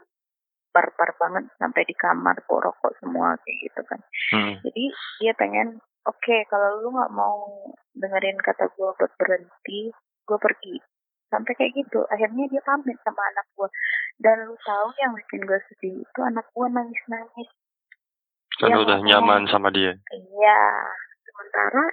[0.74, 4.02] par-par banget sampai di kamar kok rokok semua kayak gitu kan.
[4.34, 4.58] Hmm.
[4.66, 4.84] jadi
[5.22, 5.78] dia pengen
[6.10, 9.94] oke okay, kalau lu nggak mau dengerin kata gue buat berhenti
[10.26, 10.76] gue pergi.
[11.30, 13.70] Sampai kayak gitu akhirnya dia pamit sama anak gue
[14.22, 17.50] dan lu tahu yang bikin gue sedih itu anak gue nangis nangis
[18.54, 19.98] karena udah nyaman sama dia.
[20.14, 20.62] Iya
[21.26, 21.84] sementara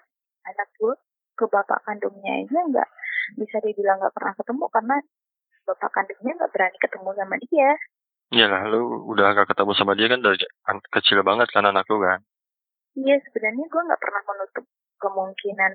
[0.45, 0.95] anak gue
[1.41, 2.89] ke bapak kandungnya aja nggak
[3.41, 4.97] bisa dibilang nggak pernah ketemu karena
[5.65, 7.71] bapak kandungnya nggak berani ketemu sama dia
[8.31, 10.39] Iya lah, lu udah gak ketemu sama dia kan dari
[10.95, 12.23] kecil banget kan anak lu kan?
[12.95, 14.65] Iya, sebenarnya gue gak pernah menutup
[15.03, 15.73] kemungkinan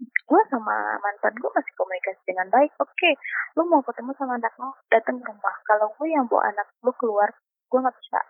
[0.00, 2.72] gue sama mantan gue masih komunikasi dengan baik.
[2.80, 3.12] Oke, okay,
[3.56, 5.56] lu mau ketemu sama anak lu, datang ke rumah.
[5.64, 7.32] Kalau gue yang bawa anak lu keluar,
[7.72, 8.20] gue gak bisa.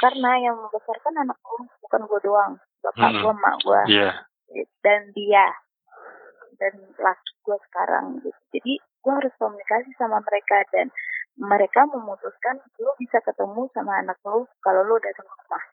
[0.00, 3.20] Karena yang membesarkan anak lu bukan gue doang, bapak hmm.
[3.20, 4.14] gue, mak gue, yeah.
[4.80, 5.44] dan dia,
[6.58, 8.04] dan laki gue sekarang.
[8.22, 8.40] Gitu.
[8.58, 10.90] Jadi gue harus komunikasi sama mereka dan
[11.38, 15.64] mereka memutuskan lo bisa ketemu sama anak lo kalau lo datang ke rumah.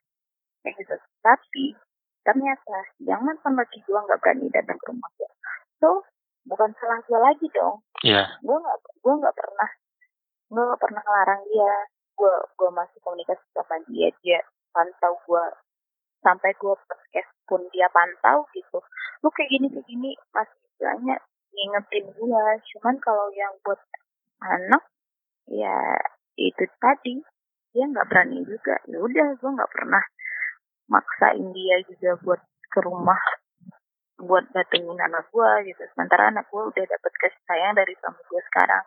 [0.61, 0.95] Kayak gitu.
[1.25, 1.65] Tapi
[2.25, 5.29] ternyata yang mantan lagi gue nggak berani datang ke rumah gue
[5.77, 6.01] so
[6.49, 7.85] bukan salah gue lagi dong.
[8.01, 8.25] Yeah.
[8.41, 9.69] gue nggak gue nggak pernah
[10.49, 11.73] gue nggak pernah ngelarang dia.
[12.17, 14.09] Gue gue masih komunikasi sama dia.
[14.25, 14.39] Dia
[14.73, 15.43] pantau gue
[16.25, 18.81] sampai gue podcast pun dia pantau gitu.
[19.21, 21.15] Lu kayak gini kayak gini masih istilahnya
[21.55, 23.79] ngingetin gue cuman kalau yang buat
[24.43, 24.83] anak
[25.47, 25.79] ya
[26.35, 27.23] itu tadi
[27.75, 28.75] dia nggak berani juga.
[28.87, 30.03] Ya udah gue nggak pernah
[30.91, 33.19] maksain dia juga buat ke rumah
[34.15, 35.83] buat datengin anak gue gitu.
[35.91, 38.83] Sementara anak gue udah dapet kasih sayang dari suami gue sekarang.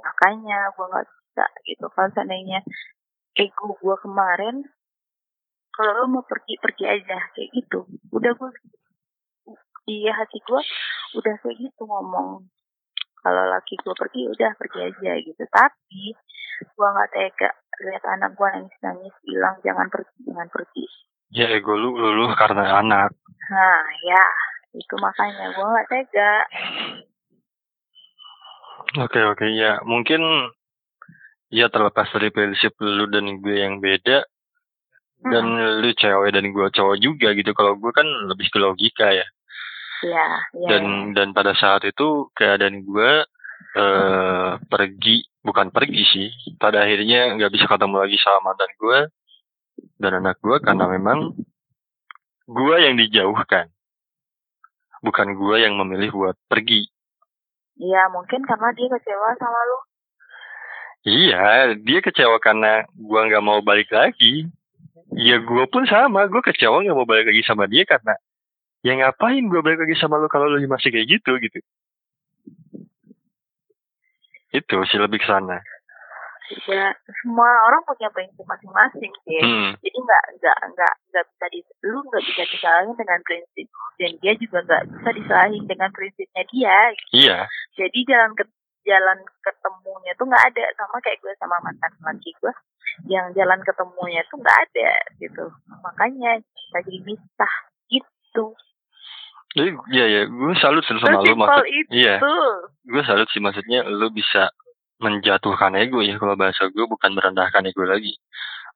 [0.00, 1.86] Makanya gue nggak bisa gitu.
[1.92, 2.60] Kalau seandainya
[3.36, 4.64] ego gue kemarin
[5.72, 7.18] kalau lo mau pergi pergi aja.
[7.36, 7.84] Kayak gitu.
[8.16, 8.50] Udah gue
[9.88, 10.62] di hati gue
[11.16, 12.48] udah kayak gitu ngomong
[13.22, 15.42] kalau laki gue pergi udah pergi aja gitu.
[15.46, 16.02] Tapi
[16.62, 17.50] gue nggak tega
[17.82, 20.84] lihat anak gue nangis nangis hilang jangan pergi jangan pergi.
[21.32, 23.14] Ya ego lu luluh karena anak.
[23.48, 24.22] Nah ya
[24.74, 26.32] itu makanya gue nggak tega.
[29.06, 30.20] Oke oke ya mungkin
[31.48, 34.26] ya terlepas dari prinsip lu dan gue yang beda
[35.22, 35.78] dan hmm.
[35.78, 37.54] lu cewek dan gue cowok juga gitu.
[37.54, 39.26] Kalau gue kan lebih ke logika ya
[40.02, 40.68] Iya, ya.
[40.68, 43.12] Dan dan pada saat itu keadaan gue
[43.72, 46.28] eh pergi bukan pergi sih
[46.60, 48.98] pada akhirnya nggak bisa ketemu lagi sama mantan gue
[49.96, 51.32] dan anak gue karena memang
[52.46, 53.72] gue yang dijauhkan
[55.02, 56.86] bukan gue yang memilih buat pergi
[57.80, 59.78] Iya mungkin karena dia kecewa sama lu.
[61.08, 64.46] iya dia kecewa karena gue nggak mau balik lagi
[65.16, 68.14] ya gue pun sama gue kecewa nggak mau balik lagi sama dia karena
[68.82, 71.58] ya ngapain gue balik lagi sama lu kalau lu masih kayak gitu gitu
[74.52, 75.58] itu sih lebih ke sana
[76.68, 76.92] Ya
[77.24, 79.40] semua orang punya prinsip masing-masing sih.
[79.40, 79.72] hmm.
[79.80, 83.66] Jadi nggak nggak nggak nggak bisa di lu nggak bisa disalahin dengan prinsip
[83.96, 86.78] dan dia juga nggak bisa disalahin dengan prinsipnya dia.
[87.16, 87.38] iya
[87.72, 88.44] Jadi jalan ke
[88.84, 92.52] jalan ketemunya tuh nggak ada sama kayak gue sama mantan laki gue
[93.08, 94.92] yang jalan ketemunya tuh nggak ada
[95.22, 95.44] gitu
[95.80, 97.52] makanya kita jadi misah
[97.88, 98.44] gitu
[99.52, 101.90] jadi iya ya gue salut sih sama lu maksud itu.
[101.92, 102.16] iya.
[102.88, 104.48] Gue salut sih maksudnya lu bisa
[105.02, 108.16] menjatuhkan ego ya kalau bahasa gue bukan merendahkan ego lagi.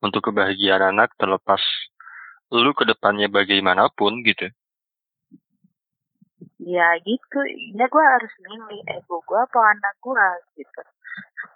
[0.05, 1.61] Untuk kebahagiaan anak terlepas
[2.53, 4.53] lu ke depannya bagaimanapun gitu.
[6.61, 7.39] Ya gitu.
[7.73, 10.29] Ya gue harus milih ego gue apa anak gue
[10.61, 10.83] gitu.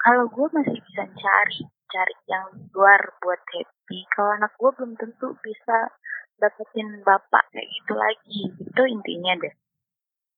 [0.00, 5.34] Kalau gue masih bisa cari cari yang luar buat happy kalau anak gue belum tentu
[5.42, 5.90] bisa
[6.40, 8.40] dapetin bapak kayak gitu lagi.
[8.64, 9.54] Itu intinya deh.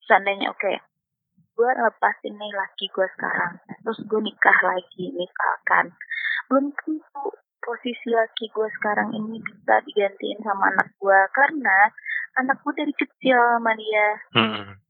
[0.04, 0.92] Seandainya oke
[1.52, 5.92] gue lepasin nih laki gue sekarang terus gue nikah lagi misalkan
[6.48, 7.24] belum tentu
[7.62, 11.78] posisi laki gue sekarang ini bisa digantiin sama anak gue karena
[12.40, 14.08] anak gue dari kecil sama dia.
[14.32, 14.80] Hmm.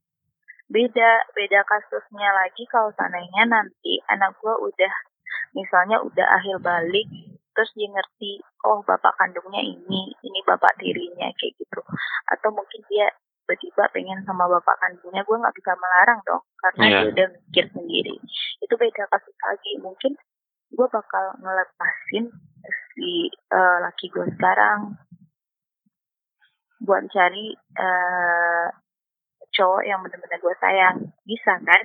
[0.71, 4.93] beda beda kasusnya lagi kalau seandainya nanti anak gue udah
[5.53, 7.05] misalnya udah akhir balik
[7.53, 11.81] terus dia ngerti oh bapak kandungnya ini ini bapak tirinya kayak gitu.
[12.29, 13.09] Atau mungkin dia
[13.43, 16.91] tiba-tiba pengen sama bapak kandungnya gue nggak bisa melarang dong karena Iya.
[16.91, 18.15] dia udah mikir sendiri.
[18.63, 19.71] Itu beda kasus lagi.
[19.83, 20.13] Mungkin
[20.73, 22.25] gue bakal ngelepasin
[22.95, 24.95] si eh, laki gue sekarang.
[26.83, 28.67] Buat cari eh
[29.53, 30.97] cowok yang benar-benar gue sayang.
[31.27, 31.83] Bisa kan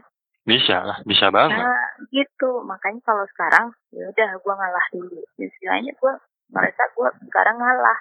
[0.48, 1.61] bisa lah bisa banget.
[1.61, 2.64] Nah gitu.
[2.64, 5.20] Makanya kalau sekarang ya udah gue ngalah dulu.
[5.37, 6.12] Istilahnya gue
[6.48, 7.98] merasa gue sekarang ngalah.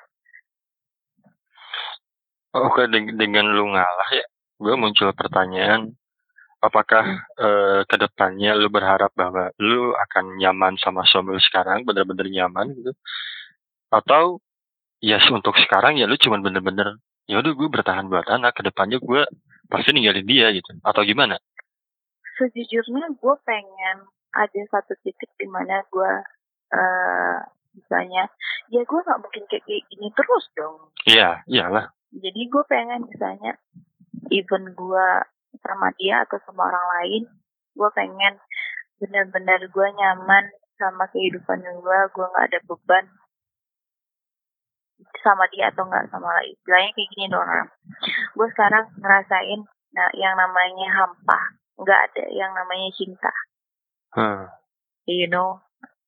[2.56, 4.26] Oke deng- dengan lu ngalah ya
[4.58, 5.94] gue muncul pertanyaan
[6.58, 7.06] apakah
[7.38, 12.72] eh, ke depannya lu berharap bahwa lu akan nyaman sama suami lu sekarang bener-bener nyaman
[12.74, 12.96] gitu?
[13.92, 14.40] Atau
[15.04, 18.98] ya untuk sekarang ya lu cuman bener-bener ya udah gue bertahan buat anak ke depannya
[19.04, 19.22] gue
[19.68, 20.72] pasti ninggalin dia gitu.
[20.82, 21.38] Atau gimana
[22.38, 23.98] sejujurnya gue pengen
[24.34, 26.14] ada satu titik di mana gue
[26.74, 27.38] eh
[27.78, 28.30] misalnya
[28.74, 30.78] ya gue nggak mungkin kayak kayak gini terus dong.
[31.06, 31.94] Iya iyalah.
[32.14, 33.58] Jadi gue pengen misalnya
[34.34, 35.08] even gue
[35.62, 37.24] sama dia atau sama orang lain
[37.78, 38.34] gue pengen
[38.98, 43.06] benar-benar gue nyaman sama kehidupan gue gue nggak ada beban
[45.22, 46.54] sama dia atau nggak sama lain.
[46.58, 47.70] Istilahnya kayak gini dong orang.
[48.34, 53.34] Gue sekarang ngerasain nah yang namanya hampa nggak ada yang namanya cinta.
[54.18, 54.50] Hmm.
[55.06, 55.62] you know?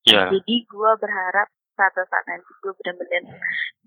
[0.07, 0.31] Ya.
[0.33, 1.47] Jadi gue berharap
[1.79, 3.23] satu saat nanti gue benar-benar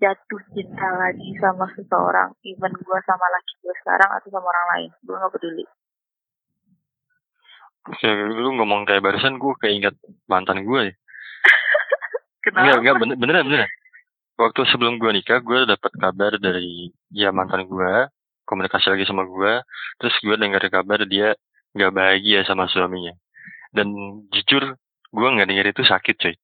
[0.01, 4.91] jatuh cinta lagi sama seseorang even gue sama laki gue sekarang atau sama orang lain.
[5.05, 5.65] Gue nggak peduli.
[7.83, 9.95] Oke, lu ngomong kayak barusan gue keinget
[10.31, 10.93] mantan gue ya.
[12.47, 12.59] kenapa?
[12.63, 13.71] Enggak, enggak, bener, beneran, beneran.
[14.39, 17.93] Waktu sebelum gue nikah, gue dapet kabar dari ya mantan gue,
[18.47, 19.61] komunikasi lagi sama gue,
[19.99, 21.35] terus gue dengar kabar dia
[21.73, 23.13] nggak bahagia sama suaminya.
[23.73, 23.89] Dan
[24.29, 24.77] jujur,
[25.13, 26.35] gue nggak denger itu sakit cuy.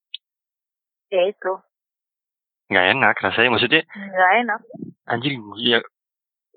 [1.10, 1.52] ya itu
[2.70, 4.60] Nggak enak rasanya, maksudnya nggak enak
[5.10, 5.78] anjir ya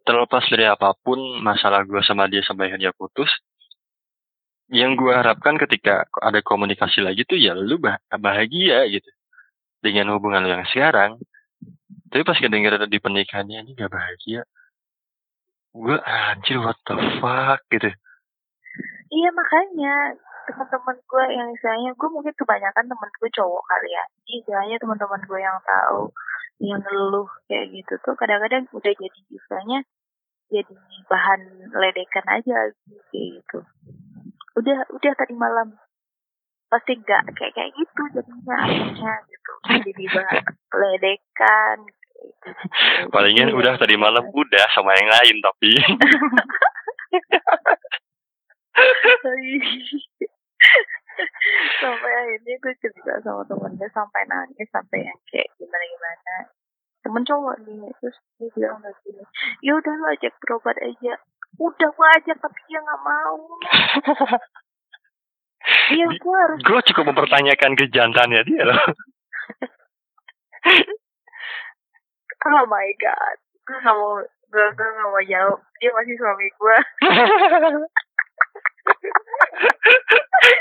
[0.06, 3.32] terlepas dari apa pun masalah gue sama dia sampai akhirnya putus,
[4.70, 9.10] yang gue harapkan ketika ada komunikasi lagi tuh ya lu bah- bahagia gitu
[9.82, 11.18] dengan hubungan lu yang sekarang.
[12.14, 14.46] Tapi pas kedenger di pernikahannya ini gak bahagia,
[15.74, 17.90] gue anjir what the fuck gitu.
[19.14, 19.96] Iya makanya
[20.44, 24.04] teman-teman gue yang istilahnya gue mungkin kebanyakan temen gue cowok kali ya.
[24.20, 26.12] Jadi istilahnya teman-teman gue yang tahu
[26.62, 29.80] yang ngeluh kayak gitu tuh kadang-kadang udah jadi istilahnya
[30.52, 30.76] jadi
[31.08, 31.42] bahan
[31.74, 32.58] ledekan aja
[33.10, 33.60] kayak gitu.
[34.60, 35.78] Udah udah tadi malam.
[36.68, 39.52] Pasti enggak kayak kayak gitu jadinya akhirnya gitu.
[39.94, 40.44] Jadi bahan
[40.74, 42.50] ledekan gitu.
[43.12, 43.56] Palingan Iya.
[43.56, 45.72] udah tadi malam udah sama yang lain tapi
[51.84, 56.50] sampai akhirnya gue cerita sama temen gue sampai nangis sampai yang kayak gimana gimana
[57.04, 59.24] temen cowok nih terus dia bilang kayak gini
[59.62, 61.14] ya udah lu ajak berobat aja.
[61.62, 63.38] Udah gue ajak tapi dia nggak mau.
[65.64, 68.84] Iya gue harus gue cukup mempertanyakan kejantannya dia loh.
[72.44, 73.38] Oh my god.
[73.64, 74.20] Gue gak mau
[74.52, 75.64] gue gue gak mau jawab.
[75.80, 76.78] Dia masih suami gue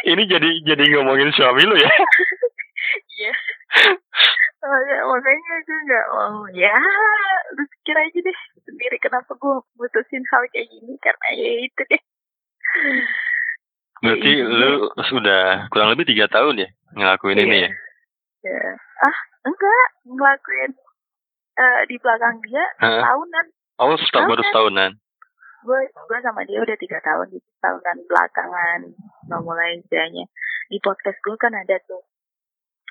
[0.05, 1.91] ini jadi jadi ngomongin suami lu ya?
[3.13, 3.33] Iya.
[4.63, 6.39] Makanya, makanya gue gak mau.
[6.53, 6.75] Ya
[7.53, 12.03] lu pikir aja deh sendiri kenapa gue mutusin hal kayak gini karena ya itu deh.
[14.03, 14.45] Berarti Iya.
[14.47, 14.73] lu
[15.07, 17.69] sudah kurang lebih tiga tahun ya ngelakuin ini Iya.
[17.69, 17.71] ya?
[18.43, 18.63] Ya.
[19.03, 20.71] Ah enggak ngelakuin
[21.53, 23.47] eh, di belakang dia tahunan
[23.79, 24.47] oh setahun baru Tahunan.
[24.47, 24.91] setahunan
[25.63, 27.49] gue gue sama dia udah tiga tahun gitu.
[27.59, 28.81] Tahunan belakangan
[29.31, 30.27] nggak mulai istilahnya
[30.67, 32.03] di podcast gue kan ada tuh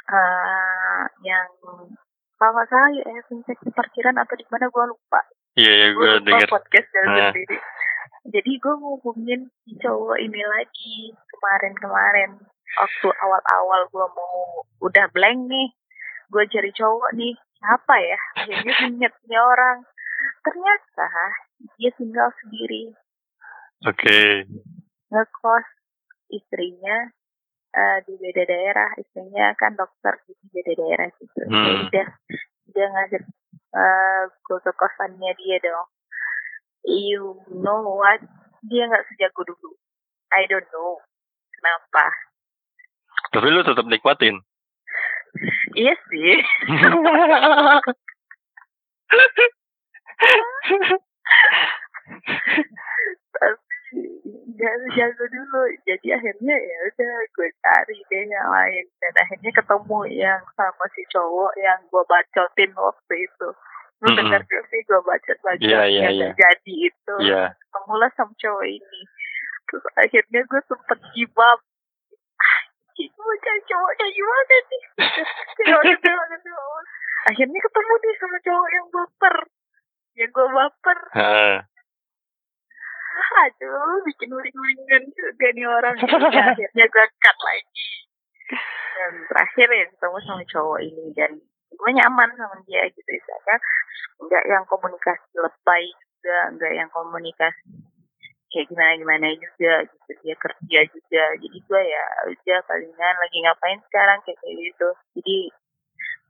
[0.10, 1.48] eh yang
[2.36, 5.22] kalau nggak salah ya fintech di parkiran atau di mana gue lupa.
[5.54, 6.48] Iya ya gue gue denger.
[6.50, 7.30] podcast dari Nah.
[7.30, 7.58] sendiri.
[8.22, 10.96] Jadi gue ngubungin si cowok ini lagi
[11.28, 12.38] kemarin-kemarin.
[12.72, 14.36] Waktu awal-awal gue mau
[14.80, 15.70] udah blank nih.
[16.32, 18.20] Gue cari cowok nih siapa ya?
[18.42, 19.78] Akhirnya inget nih orang.
[20.42, 21.08] Ternyata
[21.78, 22.94] dia tinggal sendiri.
[23.88, 24.46] Oke.
[25.10, 25.66] Ngekos
[26.32, 26.98] istrinya
[27.74, 28.90] eh, di beda daerah.
[28.98, 31.66] Istrinya kan dokter di beda daerah gitu Hmm.
[31.66, 32.08] Ya udah
[32.72, 33.24] dia ngajak
[33.72, 35.88] eh gue ke kosannya dia dong.
[36.88, 38.22] You know what?
[38.66, 39.78] Dia nggak sejago dulu.
[40.32, 41.02] I don't know.
[41.58, 42.06] Kenapa?
[43.32, 44.42] Tapi lu tetap nikmatin.
[45.72, 46.44] Iya sih
[53.36, 53.98] tapi
[54.56, 55.62] nggak sejago dulu.
[55.88, 58.86] Jadi akhirnya ya udah gue cari deh yang lain.
[59.02, 63.50] Dan akhirnya ketemu yang sama si cowok yang gue bacotin waktu itu.
[64.02, 64.18] Lu Mm-mm.
[64.18, 66.26] dengar gak sih gue bacot bacot Iya, iya, yang iya.
[66.34, 67.16] nggak jadi itu?
[67.22, 67.44] Iya.
[67.54, 69.02] Ketemulah sama cowok ini.
[69.70, 71.60] Terus akhirnya gue sempet give up.
[72.98, 74.84] Ih, gue cari cowok kayak gimana nih?
[77.32, 79.36] Akhirnya ketemu nih sama cowok yang baper
[80.22, 81.00] yang gue baper.
[81.18, 81.56] Heeh.
[83.32, 85.96] aduh bikin uring-uringan juga nih orang.
[86.38, 87.90] Ya, akhirnya gue cut lagi.
[89.02, 91.32] Dan terakhir ya ketemu sama cowok ini dan
[91.74, 93.60] gue nyaman sama dia gitu misalkan.
[94.22, 97.66] Nggak yang komunikasi lebay juga nggak yang komunikasi
[98.52, 100.12] kayak gimana gimana juga gitu.
[100.22, 101.26] Dia kerja juga.
[101.42, 104.90] Jadi gue ya udah palingan lagi ngapain sekarang kayak gitu.
[105.18, 105.38] Jadi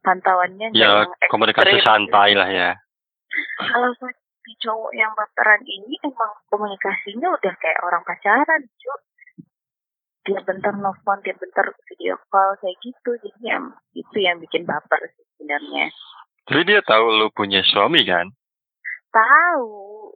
[0.02, 1.86] pantauannya ya yang komunikasi ekstrim.
[1.86, 2.72] santai lah ya
[3.58, 3.90] kalau
[4.42, 9.00] si cowok yang baperan ini emang komunikasinya udah kayak orang pacaran cuy
[10.22, 13.12] dia bentar nelfon dia bentar video call kayak gitu.
[13.26, 15.90] Jadi em, itu yang bikin baper sih sebenarnya.
[16.46, 18.30] Tapi dia tahu lu punya suami kan?
[19.10, 20.14] Tahu.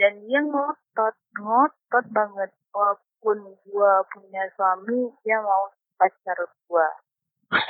[0.00, 2.50] Dan dia ngotot ngotot banget.
[2.72, 3.38] Walaupun
[3.68, 5.68] gua punya suami dia mau
[6.00, 6.88] pacar gua.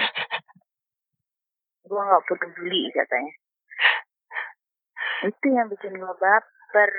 [1.84, 3.43] Gua nggak peduli katanya
[5.24, 6.90] itu yang bikin gua baper.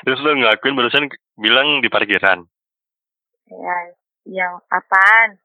[0.00, 2.44] Terus lu ngelakuin barusan bilang di parkiran?
[3.46, 3.76] Ya
[4.24, 5.40] yang apaan?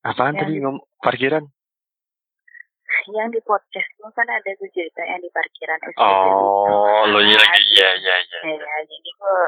[0.00, 1.44] Apaan Yang tadi di- ngom parkiran?
[3.08, 5.78] Yang di podcast gua kan ada tuh cerita yang di parkiran.
[5.80, 6.02] SPBU.
[6.02, 7.30] oh lu Kan?
[7.32, 7.62] lagi.
[7.72, 9.38] Iya iya iya ya jadi gua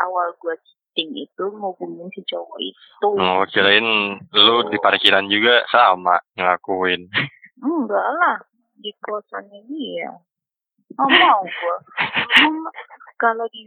[0.00, 3.08] awal gua cheating itu ngubungin si cowok itu.
[3.08, 3.86] Oh, kirain
[4.28, 7.06] lu di parkiran juga sama ngelakuin.
[7.58, 8.38] enggak lah
[8.76, 10.10] di kosannya dia
[10.94, 11.44] nggak mau
[12.38, 12.74] Emang
[13.18, 13.66] kalau di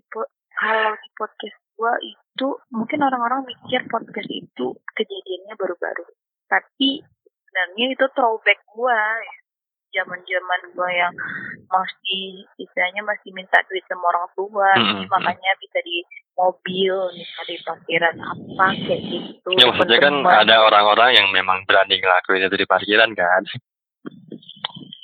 [0.56, 6.06] kalau di podcast gua itu mungkin orang-orang mikir podcast itu kejadiannya baru-baru.
[6.46, 8.98] Tapi sebenarnya itu throwback gua
[9.92, 11.14] zaman-zaman gua yang
[11.68, 14.88] masih istilahnya masih minta duit sama orang tua Mm-mm.
[14.88, 15.98] Jadi makanya bisa di
[16.36, 19.50] mobil bisa di parkiran apa kayak gitu.
[19.60, 23.44] Ya maksudnya kan ada orang-orang yang memang berani ngelakuin itu di parkiran kan.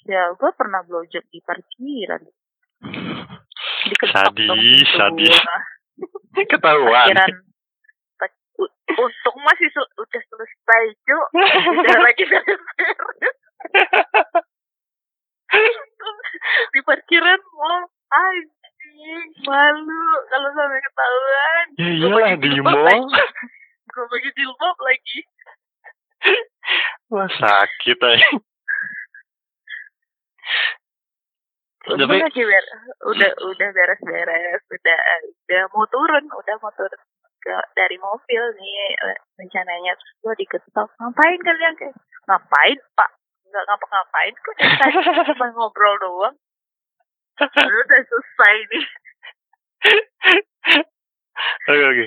[0.08, 2.24] Ya gua pernah blowjob di parkiran
[3.88, 5.36] Diketok Sadis, sadis.
[6.52, 7.08] Ketahuan.
[7.08, 7.32] parkiran
[8.16, 11.18] Pas- u- untung masih sel- udah selesai cu
[11.78, 12.62] udah lagi beres
[16.70, 18.56] di parkiran mau anjing
[19.44, 23.08] malu kalau sampai ketahuan Ya iyalah di mall.
[23.88, 25.20] gue pakai jilbab lagi
[27.08, 28.28] Wah sakit aja.
[31.88, 32.72] Tapi lagi ber-
[33.16, 34.62] udah udah beres-beres.
[34.68, 35.00] Udah
[35.48, 36.26] udah mau turun.
[36.28, 37.00] Udah mau turun
[37.40, 38.98] ke dari mobil nih
[39.40, 39.96] rencananya.
[39.96, 41.96] Terus gue diketok ngapain kalian kayak?
[42.28, 43.10] Ngapain pak?
[43.48, 44.56] Nggak ngapa-ngapain kok
[45.32, 46.36] cuma ngobrol doang.
[47.40, 48.86] Lalu udah selesai nih.
[51.70, 52.06] Oke oke.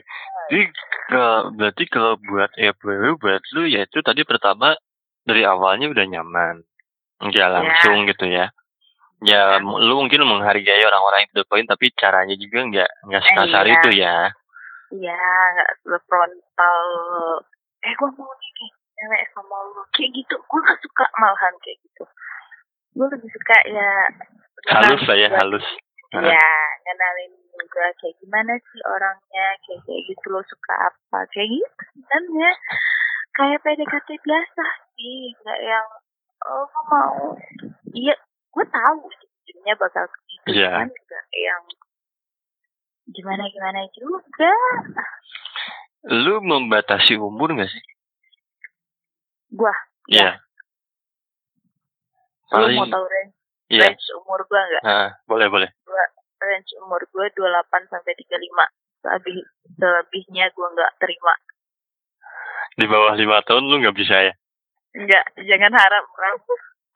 [0.51, 0.62] Jadi
[1.09, 2.74] kalau berarti kalau buat ya
[3.16, 4.74] buat lu ya itu tadi pertama
[5.22, 6.66] dari awalnya udah nyaman.
[7.20, 7.54] Enggak Iya.
[7.54, 8.46] langsung gitu ya.
[9.20, 13.22] Ya m- lu mungkin menghargai orang-orang yang to the point tapi caranya juga nggak nggak
[13.28, 13.74] sekasar iya.
[13.76, 14.16] itu ya.
[14.90, 15.22] Iya,
[15.84, 16.80] nggak frontal.
[17.84, 19.80] Eh, gue mau nih cewek sama lu.
[19.96, 22.04] Kayak gitu, gue gak suka malahan kayak gitu.
[22.92, 23.90] Gue lebih suka ya...
[24.68, 25.64] Halus lah ya halus.
[26.12, 26.52] Iya,
[26.84, 32.50] ngenalin juga kayak gimana sih orangnya, kayak kayak gitu lo suka apa, kayak gitu sebenarnya.
[33.30, 34.64] Kayak PDKT biasa
[34.98, 35.86] sih, nggak yang
[36.47, 37.16] oh gue mau.
[37.91, 38.14] Iya,
[38.51, 40.05] gue tahu ujungnya bakal
[40.49, 40.70] Iya.
[40.72, 41.62] cuman nggak yang
[43.11, 44.53] gimana gimana juga.
[46.09, 47.82] Lu membatasi umur nggak sih?
[49.51, 49.74] Gua,
[50.09, 50.38] Iya.
[52.51, 53.34] lu mau Paling tahu range,
[53.68, 53.82] iya.
[53.91, 54.82] range umur gua nggak?
[54.86, 55.70] Nah, boleh boleh.
[56.41, 58.64] Range umur gua 28 sampai 35.
[59.01, 59.36] Lebih
[59.76, 61.34] selebihnya gua nggak terima.
[62.78, 64.32] Di bawah lima tahun lu nggak bisa ya?
[64.97, 66.38] Enggak, jangan harap Ram.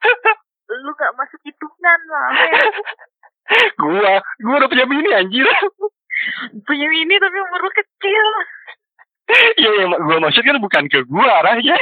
[0.83, 2.29] lu gak masuk hitungan lah.
[3.81, 5.47] gua, gua udah punya bini anjir.
[6.65, 8.27] Punya ini tapi umur lu kecil.
[9.57, 11.73] Iya, yang gua maksud kan bukan ke gua arahnya.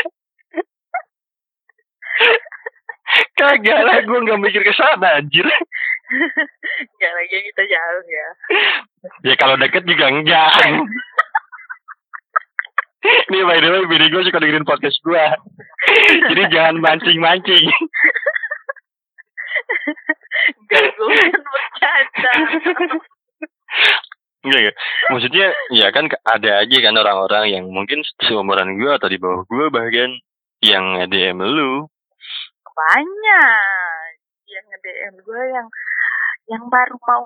[3.36, 5.44] Kagak lah, gua nggak mikir ke sana anjir.
[5.44, 8.28] Enggak lagi kita jauh ya.
[9.28, 10.56] Ya kalau deket juga enggak.
[13.04, 15.36] Ini by the way, bini gue suka dengerin podcast gua.
[16.32, 17.66] Jadi jangan mancing-mancing.
[20.64, 22.32] Enggak, gue bercanda.
[24.44, 24.76] Enggak, enggak.
[25.12, 29.68] Maksudnya, ya kan ada aja kan orang-orang yang mungkin seumuran gua atau di bawah gua
[29.68, 30.16] bahkan
[30.64, 31.92] yang DM lu.
[32.74, 34.04] Banyak
[34.54, 35.68] yang nge-DM gue yang
[36.50, 37.24] yang baru mau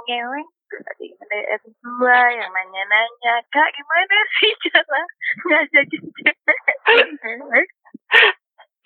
[0.67, 5.01] ngeweng ada yang nge-DM gue yang nanya-nanya kak gimana sih cara
[5.47, 7.67] ngajakin cewek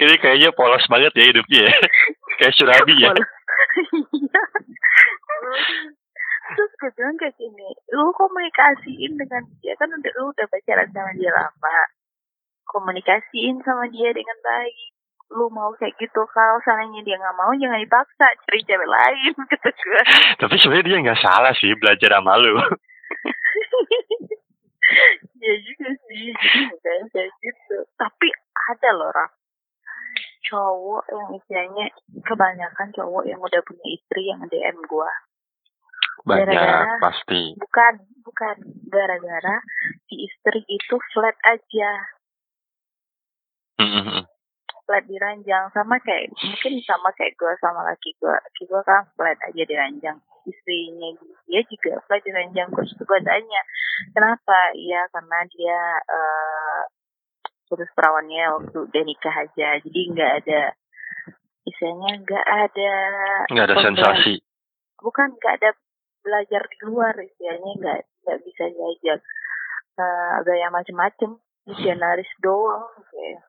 [0.02, 1.78] Ini kayaknya polos banget ya hidupnya ya.
[2.42, 3.14] Kayak Surabi ya.
[3.14, 4.42] Iya.
[6.58, 11.14] Terus gue bilang kayak gini, lu komunikasiin dengan dia kan udah lu udah pacaran sama
[11.14, 11.80] dia lama.
[12.66, 14.91] Komunikasiin sama dia dengan baik.
[15.32, 19.70] Lu mau kayak gitu, kalau seandainya dia nggak mau jangan dipaksa cari cewek lain kata
[19.72, 20.02] gue.
[20.38, 22.60] Tapi sebenarnya dia nggak salah sih belajar sama lu.
[25.40, 26.36] Iya juga sih,
[27.10, 27.78] kayak gitu.
[27.96, 28.28] Tapi
[28.76, 29.32] ada loh Raf.
[30.52, 31.86] Cowok yang istilahnya
[32.28, 35.08] kebanyakan cowok yang udah punya istri yang DM gua.
[36.28, 37.56] Banyak Gara-gara- pasti.
[37.56, 37.94] Bukan,
[38.28, 38.56] bukan.
[38.92, 39.64] Gara-gara
[40.12, 41.92] si istri itu flat aja.
[44.92, 45.72] Flat di ranjang.
[45.72, 48.28] Sama kayak, mungkin sama kayak gue sama laki gue.
[48.28, 50.20] Laki gue kan flat aja di ranjang.
[50.44, 51.16] Istrinya
[51.48, 52.68] dia juga flat di ranjang.
[52.76, 53.62] Terus gue tanya,
[54.12, 54.76] kenapa?
[54.76, 55.80] Iya, karena dia
[56.12, 56.82] eh
[57.72, 59.80] putus perawannya waktu dia nikah aja.
[59.80, 60.76] Jadi nggak ada,
[61.64, 62.92] istilahnya nggak ada
[63.48, 64.44] Nggak ada sensasi.
[65.00, 65.72] bukan nggak ada
[66.22, 69.20] belajar di luar istilahnya nggak nggak bisa diajak
[69.98, 73.42] uh, gaya macem-macem misionaris doang kayak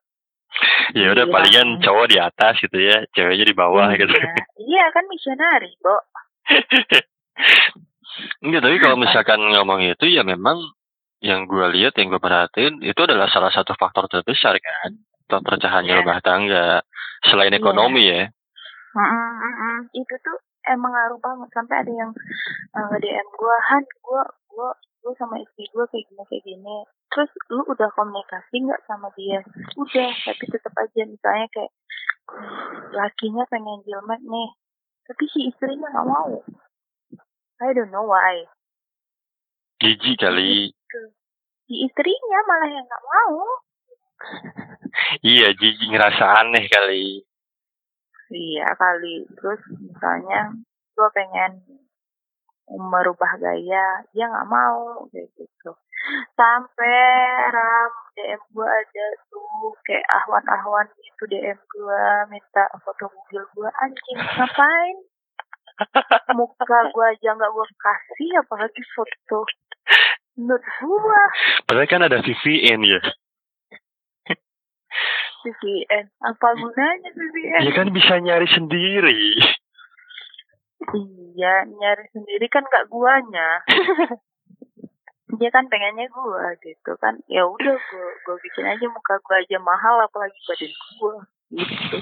[0.93, 1.33] Ya udah Iya.
[1.33, 3.97] palingan cowok di atas gitu ya, ceweknya di bawah iya.
[3.97, 4.13] gitu.
[4.61, 5.95] iya kan misionaris bo
[8.45, 10.61] Enggak, tapi kalau misalkan ngomong itu ya memang
[11.17, 14.91] yang gue lihat, yang gue perhatiin itu adalah salah satu faktor terbesar kan,
[15.25, 15.99] perpecahannya Iya.
[16.05, 16.83] rumah tangga.
[17.25, 17.57] Selain Iya.
[17.57, 18.29] ekonomi ya.
[18.93, 19.75] Mm-mm, mm-mm.
[19.97, 20.37] itu tuh
[20.69, 22.11] emang ngaruh banget sampai ada yang
[22.71, 24.23] uh, nge DM gue Han gue
[24.53, 24.69] gue
[25.01, 26.75] gue sama istri gue kayak gini kayak gini
[27.13, 29.45] terus lu udah komunikasi nggak sama dia?
[29.77, 31.71] Udah tapi tetap aja misalnya kayak
[32.93, 34.49] lakinya pengen jilmet nih
[35.03, 36.41] tapi si istrinya nggak mau.
[37.61, 38.47] I don't know why.
[39.83, 40.71] Gigi kali.
[41.63, 43.35] si istrinya malah yang nggak mau.
[45.19, 47.19] Iya, Gigi ngerasa aneh kali.
[48.31, 49.27] iya kali.
[49.35, 50.55] Terus misalnya
[50.95, 51.51] gue pengen
[52.71, 55.71] merubah gaya dia nggak mau kayak gitu
[56.35, 56.99] sampai
[57.49, 64.19] ram DM gue ada tuh kayak ahwan-ahwan gitu DM gue minta foto mobil gue anjing
[64.19, 64.97] ngapain?
[66.37, 69.47] Muka gue aja nggak gue kasih apalagi foto.
[70.37, 71.21] Menurut gue
[71.65, 73.01] Padahal kan ada VPN ya.
[75.43, 79.23] VPN apa gunanya VPN Ya kan bisa nyari sendiri.
[80.93, 83.63] iya nyari sendiri kan gak guanya
[85.39, 87.17] dia kan pengennya gua gitu kan.
[87.29, 91.15] Ya udah gua gua bikin aja muka gua aja mahal apalagi badan gua
[91.53, 91.97] gitu.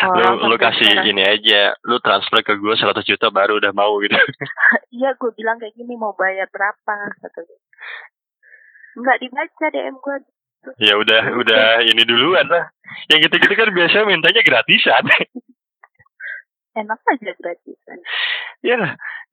[0.00, 1.10] Lu lu kasih beneran.
[1.12, 4.16] ini aja lu transfer ke gue 100 juta baru udah mau gitu.
[4.96, 7.40] Iya gue bilang kayak gini mau bayar berapa kata
[8.90, 10.16] nggak dibaca DM gue
[10.82, 12.68] ya udah udah ini duluan lah.
[13.08, 15.04] Yang gitu-gitu kan biasanya mintanya gratisan.
[16.80, 17.98] Enak aja gratisan.
[18.60, 18.76] Ya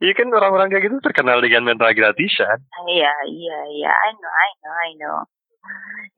[0.04, 2.62] iya kan orang-orang kayak gitu terkenal dengan mental gratisan.
[2.86, 3.92] Iya iya iya.
[3.92, 5.18] I know I know I know.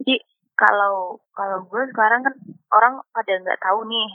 [0.03, 0.15] Jadi
[0.59, 2.35] kalau kalau gue sekarang kan
[2.75, 4.09] orang pada nggak tahu nih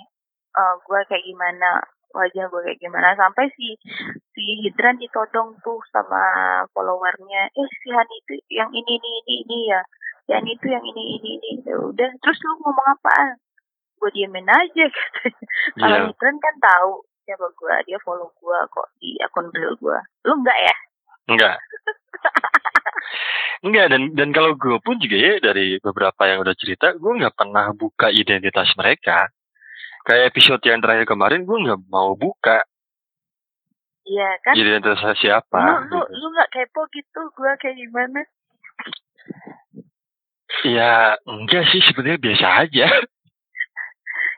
[0.53, 1.81] uh, gue kayak gimana
[2.13, 3.17] wajah gue kayak gimana.
[3.17, 3.75] Sampai si
[4.37, 6.23] si Hidran ditodong tuh sama
[6.77, 7.49] followernya.
[7.57, 9.81] Eh si Han itu yang ini ini ini ini ya.
[10.29, 11.51] Yang itu yang ini ini ini.
[11.65, 13.41] Ya udah terus lu ngomong apaan?
[13.97, 15.25] Gue diemin aja gitu
[15.81, 16.09] kalau yeah.
[16.13, 19.99] Hidran kan tahu siapa gue dia follow gue kok di akun real gue
[20.29, 20.77] lu enggak ya
[21.33, 21.57] enggak
[23.65, 27.33] Enggak dan dan kalau gue pun juga ya dari beberapa yang udah cerita gue nggak
[27.33, 29.33] pernah buka identitas mereka
[30.05, 32.61] kayak episode yang terakhir kemarin gue nggak mau buka
[34.05, 34.53] Iya kan?
[34.53, 35.89] Identitas siapa?
[35.89, 36.13] Lu, lu, gitu.
[36.13, 38.21] lu gak kepo gitu gue kayak gimana?
[40.69, 42.87] Ya enggak sih sebenarnya biasa aja.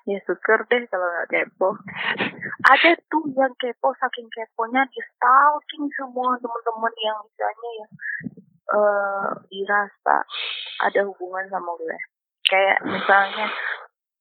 [0.06, 1.74] ya syukur deh kalau gak kepo.
[2.70, 7.86] Ada tuh yang kepo saking keponya di stalking semua temen-temen yang misalnya ya
[8.70, 10.16] uh, dirasa
[10.86, 11.98] ada hubungan sama gue.
[12.46, 13.50] Kayak misalnya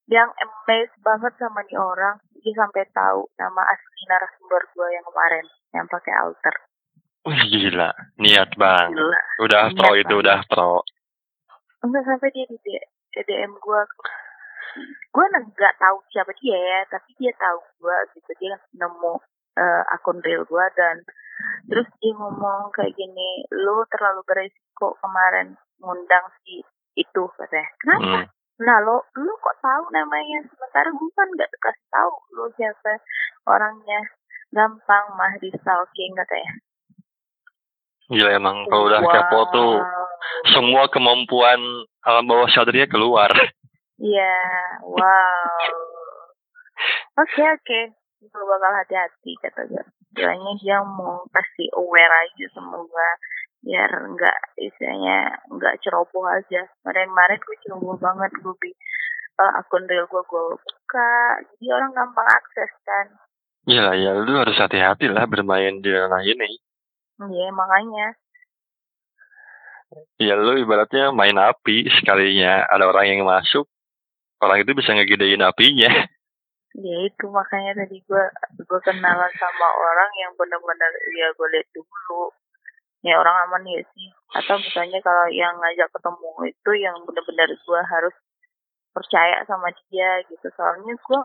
[0.10, 5.46] yang amazed banget sama nih orang, dia sampai tahu nama asli narasumber gue yang kemarin
[5.74, 6.56] yang pakai alter.
[7.26, 7.90] Wih gila,
[8.22, 8.90] niat bang.
[8.94, 9.22] Gila.
[9.42, 10.86] Udah niat pro itu udah pro.
[11.82, 13.82] Enggak sampai dia di DM gue.
[15.12, 18.32] Gue nggak tahu siapa dia ya, tapi dia tahu gue gitu.
[18.40, 19.14] Dia nemu
[19.60, 21.04] uh, akun real gue dan
[21.68, 26.64] terus dia ngomong kayak gini lu terlalu beresiko kemarin ngundang si
[26.96, 28.28] itu katanya kenapa hmm.
[28.64, 32.94] nah lo lu kok tahu namanya sementara gue kan nggak kasih tahu lu siapa
[33.52, 34.00] orangnya
[34.56, 36.54] gampang mah di stalking katanya
[38.06, 39.10] Gila emang kalau udah wow.
[39.10, 39.74] kepo tuh
[40.54, 41.58] semua kemampuan
[42.06, 43.34] alam bawah sadarnya keluar.
[43.96, 44.36] Iya,
[44.84, 45.60] wow.
[47.16, 47.84] Oke okay, oke, okay.
[48.28, 49.84] gue bakal hati-hati kata gue
[50.16, 53.10] istilahnya dia mau pasti aware aja gue
[53.68, 56.72] biar nggak istilahnya nggak ceroboh aja.
[56.80, 58.72] Kemarin-kemarin gue ceroboh banget gue bi
[59.44, 61.16] uh, akun real gue gue buka.
[61.52, 63.06] Jadi orang gampang akses kan.
[63.68, 66.64] Iya lah ya lu harus hati-hati lah bermain di ranah ini.
[67.20, 68.08] Iya makanya.
[70.16, 72.72] Ya lu ibaratnya main api sekalinya.
[72.72, 73.68] Ada orang yang masuk
[74.44, 75.92] orang itu bisa ngegedein apinya.
[76.76, 78.24] Ya itu makanya tadi gue
[78.60, 82.36] gue kenalan sama orang yang benar-benar ya gue lihat dulu.
[83.00, 84.12] Ya orang aman ya sih.
[84.36, 88.16] Atau misalnya kalau yang ngajak ketemu itu yang benar-benar gue harus
[88.92, 90.52] percaya sama dia gitu.
[90.52, 91.22] Soalnya gue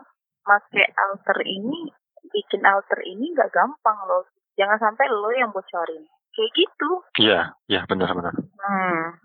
[0.47, 1.91] make alter ini
[2.31, 4.23] bikin alter ini gak gampang loh.
[4.55, 6.07] Jangan sampai lo yang bocorin.
[6.31, 6.89] Kayak gitu.
[7.27, 9.19] Iya iya benar-benar hmm.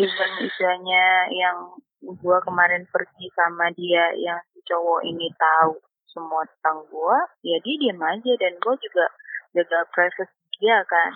[0.00, 5.78] Even istilahnya yang gue kemarin pergi sama dia yang si cowok ini tahu
[6.08, 9.06] semua tentang gue ya dia diam aja dan gue juga
[9.54, 11.10] jaga privasi dia kan.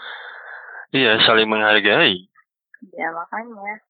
[0.92, 2.28] Iya saling menghargai.
[2.94, 3.82] Ya makanya.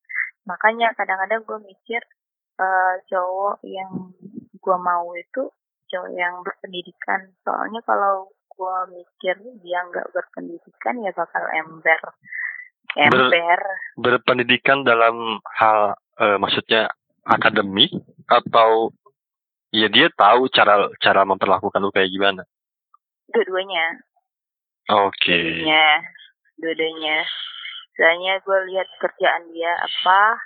[0.47, 2.03] Makanya kadang-kadang gue mikir
[2.59, 4.15] uh, cowok yang
[4.57, 5.51] gue mau itu
[5.93, 7.33] cowok yang berpendidikan.
[7.45, 12.01] Soalnya kalau gue mikir dia nggak berpendidikan ya bakal ember.
[12.93, 13.33] Ember.
[13.33, 13.63] Ber,
[13.97, 16.93] berpendidikan dalam hal uh, maksudnya
[17.23, 17.93] akademik
[18.27, 18.91] atau
[19.73, 22.43] ya dia tahu cara cara memperlakukan lu kayak gimana?
[23.33, 23.87] Dua-duanya.
[24.93, 25.17] Oke.
[25.17, 25.43] Okay.
[25.63, 25.87] Dua-duanya.
[26.61, 27.19] Dua-duanya.
[27.93, 30.41] Soalnya gue lihat kerjaan dia apa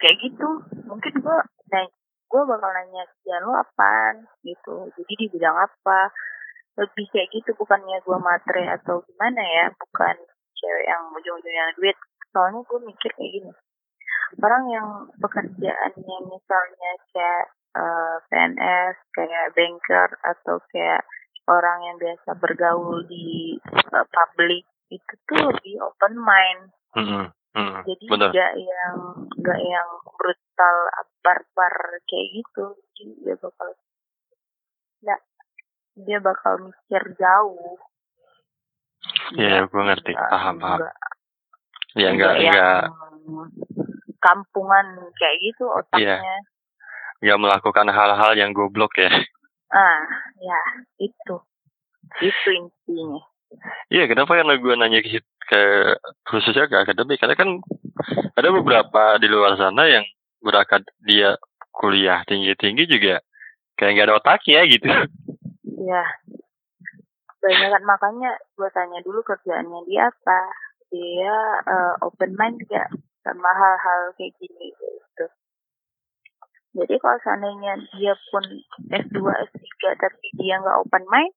[0.00, 0.48] kayak gitu.
[0.86, 1.38] Mungkin gue
[1.72, 1.92] naik
[2.26, 3.92] gue bakal nanya kerjaan lu apa
[4.44, 4.74] gitu.
[4.96, 6.12] Jadi di bidang apa?
[6.76, 9.66] Lebih kayak gitu bukannya gue matre atau gimana ya?
[9.72, 10.16] Bukan
[10.56, 11.96] cewek yang ujung-ujungnya duit.
[12.32, 13.52] Soalnya gue mikir kayak gini
[14.42, 14.88] orang yang
[15.20, 17.44] pekerjaannya misalnya kayak
[17.76, 21.02] uh, eh, PNS, kayak banker atau kayak
[21.46, 23.54] orang yang biasa bergaul di
[23.94, 26.62] uh, publik itu tuh lebih open mind.
[26.96, 27.24] Mm -hmm.
[27.56, 28.96] Mm, Jadi nggak yang
[29.40, 30.76] nggak yang brutal
[31.24, 31.74] barbar
[32.04, 32.76] kayak gitu.
[32.92, 33.68] Jadi dia bakal
[35.00, 35.20] nggak
[35.96, 37.80] dia bakal mikir jauh.
[39.38, 40.80] Iya, yeah, gue ngerti, paham, paham.
[41.96, 42.80] Ya enggak enggak
[44.18, 44.86] kampungan
[45.16, 46.20] kayak gitu otaknya.
[46.20, 46.36] Iya.
[47.32, 49.08] Gak melakukan hal-hal yang goblok ya.
[49.72, 50.04] Ah,
[50.38, 50.60] ya
[51.00, 51.36] itu.
[52.22, 53.22] Itu intinya.
[53.88, 55.62] Iya, kenapa karena gue nanya ke, ke
[56.26, 57.62] khususnya ke akademik karena kan
[58.36, 60.04] ada beberapa di luar sana yang
[60.42, 61.38] berakad dia
[61.72, 63.22] kuliah tinggi-tinggi juga
[63.78, 64.88] kayak gak ada otaknya gitu
[65.76, 66.02] Iya.
[67.38, 70.40] Banyak kan makanya gue tanya dulu kerjaannya dia apa.
[70.90, 72.90] Dia uh, open mind gak
[73.26, 75.26] sama hal-hal kayak gini gitu.
[76.78, 78.44] Jadi kalau seandainya dia pun
[78.86, 79.66] S2, S3
[79.98, 81.34] tapi dia nggak open mind,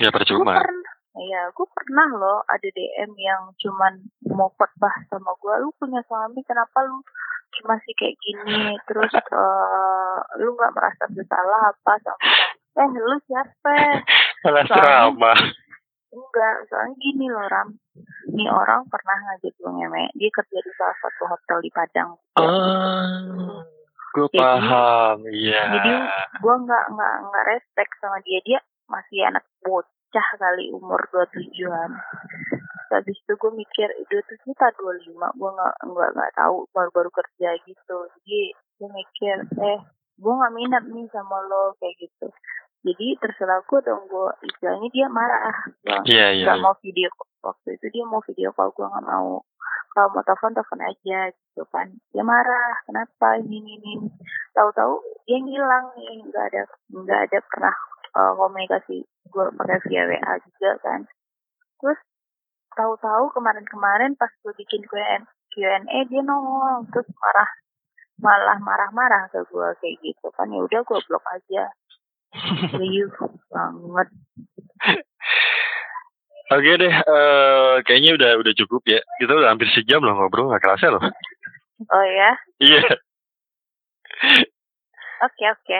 [0.00, 0.56] ya percuma.
[0.56, 5.68] Gue pernah, iya, gue pernah loh ada DM yang cuman mau khotbah sama gue, lu
[5.76, 7.04] punya suami kenapa lu
[7.66, 12.30] masih kayak gini, terus uh, lu nggak merasa bersalah apa sama
[12.78, 13.76] eh lu siapa?
[14.38, 15.38] Salah ceramah.
[16.08, 17.68] Enggak, soalnya gini loh Ram.
[18.32, 22.10] Ini orang pernah ngajak gue ngemek, dia kerja di salah satu hotel di Padang.
[22.40, 23.60] Oh,
[24.16, 25.68] gue paham, iya.
[25.68, 25.92] Jadi
[26.40, 31.90] gue nggak nggak nggak respect sama dia, dia masih anak bocah kali umur dua tujuan.
[32.88, 36.88] Habis itu gue mikir itu tuh kita dua lima, gue nggak nggak nggak tahu baru
[36.88, 37.98] baru kerja gitu.
[38.16, 38.40] Jadi
[38.80, 39.80] gue mikir eh
[40.18, 42.26] gue nggak minat nih sama lo kayak gitu
[42.88, 45.52] jadi terserah gue dong gue istilahnya dia marah.
[45.84, 46.64] Gue yeah, yeah, gak yeah.
[46.64, 47.08] mau video
[47.44, 49.44] waktu itu dia mau video call gue nggak mau.
[49.92, 51.86] Kalau mau telepon telepon aja gitu kan.
[52.16, 53.92] Dia marah kenapa ini ini ini?
[54.56, 54.94] Tahu-tahu
[55.28, 56.62] dia ngilang nih nggak ada
[56.96, 57.74] nggak ada pernah
[58.16, 61.00] uh, komunikasi gue pakai via WA juga kan.
[61.84, 62.00] Terus
[62.72, 67.50] tahu-tahu kemarin-kemarin pas gue bikin Q&A dia nongol terus marah
[68.18, 70.48] malah marah-marah ke gue kayak gitu kan.
[70.48, 71.68] Ya udah gue blok aja
[72.72, 73.12] serius
[73.52, 74.08] banget
[76.48, 79.04] Oke deh, uh, kayaknya udah udah cukup ya.
[79.20, 81.04] Kita udah hampir sejam loh ngobrol, nggak kerasa loh.
[81.92, 82.32] Oh ya?
[82.56, 82.80] Iya.
[85.18, 85.78] Oke oke.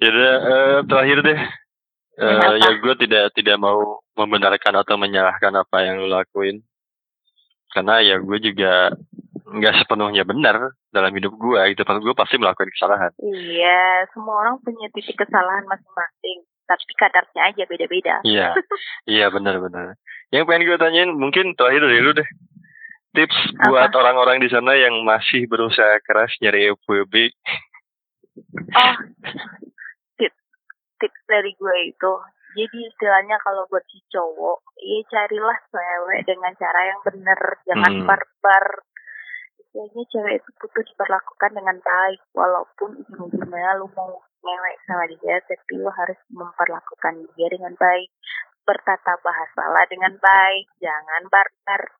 [0.00, 1.40] Ya uh, terakhir deh.
[2.16, 6.64] Uh, ya gue tidak tidak mau membenarkan atau menyalahkan apa yang lo lakuin.
[7.76, 8.96] Karena ya gue juga
[9.52, 13.12] nggak sepenuhnya benar dalam hidup gue gitu kan gue pasti melakukan kesalahan.
[13.20, 18.14] Iya semua orang punya titik kesalahan masing-masing tapi kadarnya aja beda-beda.
[18.24, 18.56] Iya
[19.20, 20.00] iya benar-benar
[20.32, 22.28] yang pengen gue tanyain mungkin terakhir dari lu deh.
[23.12, 23.68] Tips Apa?
[23.68, 27.28] buat orang-orang di sana yang masih berusaha keras nyari FWB
[28.72, 28.96] oh
[30.16, 30.40] tips
[30.96, 32.12] tips dari gue itu
[32.52, 38.08] jadi istilahnya kalau buat si cowok, ya carilah cewek dengan cara yang benar, jangan hmm.
[39.72, 45.72] Kayaknya cewek itu butuh diperlakukan dengan baik walaupun ujung-ujungnya lu mau ngewek sama dia tapi
[45.80, 48.08] lu harus memperlakukan dia dengan baik
[48.62, 51.82] bertata bahasa lah dengan baik jangan barbar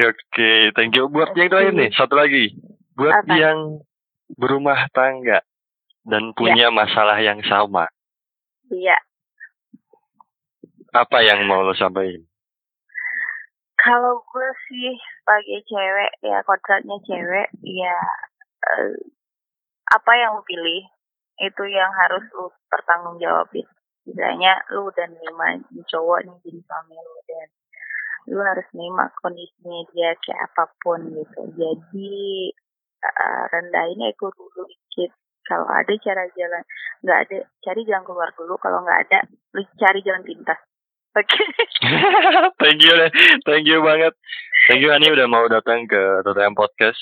[0.00, 1.10] Oke, okay, thank you.
[1.10, 2.56] Buat yang terakhir nih, satu lagi.
[2.94, 3.34] Buat Apa?
[3.36, 3.84] yang
[4.38, 5.44] berumah tangga
[6.06, 6.74] dan punya ya.
[6.74, 7.90] masalah yang sama.
[8.70, 8.96] Iya.
[10.94, 12.22] Apa yang mau lo sampaikan?
[13.76, 17.96] Kalau gue sih sebagai cewek ya kodratnya cewek ya
[18.64, 18.96] uh,
[19.92, 20.82] apa yang lu pilih
[21.40, 23.68] itu yang harus lu pertanggungjawabin.
[24.08, 27.48] Misalnya lu udah nerima cowok nih jadi suami lu dan
[28.32, 31.40] lu harus nerima kondisinya dia kayak apa pun gitu.
[31.56, 32.12] Jadi
[33.04, 35.12] uh, rendahin ego dulu dikit.
[35.40, 36.62] Kalau ada cara jalan,
[37.02, 38.54] nggak ada, cari jalan keluar dulu.
[38.62, 39.18] Kalau nggak ada,
[39.56, 40.60] lu cari jalan pintas
[41.10, 41.26] Oke.
[41.26, 41.46] Okay.
[42.62, 43.10] thank you deh.
[43.42, 44.14] Thank you banget.
[44.70, 47.00] Thank you Ani udah mau datang ke TTM Podcast.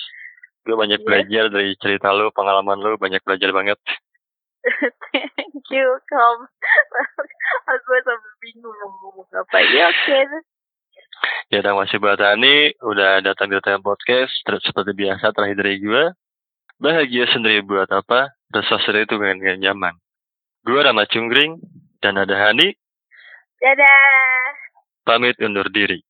[0.65, 1.07] Gue banyak yeah.
[1.07, 3.77] belajar dari cerita lu, pengalaman lu, banyak belajar banget.
[5.13, 6.39] Thank you, Kom.
[7.73, 9.57] Aku sampai bingung mau ngomong apa.
[9.61, 10.01] Ya, oke.
[10.09, 10.23] Okay.
[11.53, 14.33] Ya, dan masih buat Ani udah datang di TTM Podcast.
[14.49, 16.05] Terus seperti biasa terakhir dari gue.
[16.81, 18.33] Bahagia sendiri buat apa?
[18.57, 20.01] Rasa sendiri itu dengan nyaman.
[20.65, 21.61] Gue Rama Cungkring
[22.01, 22.73] dan ada Hani
[23.59, 24.55] Dadah.
[25.05, 26.08] Pamit undur diri.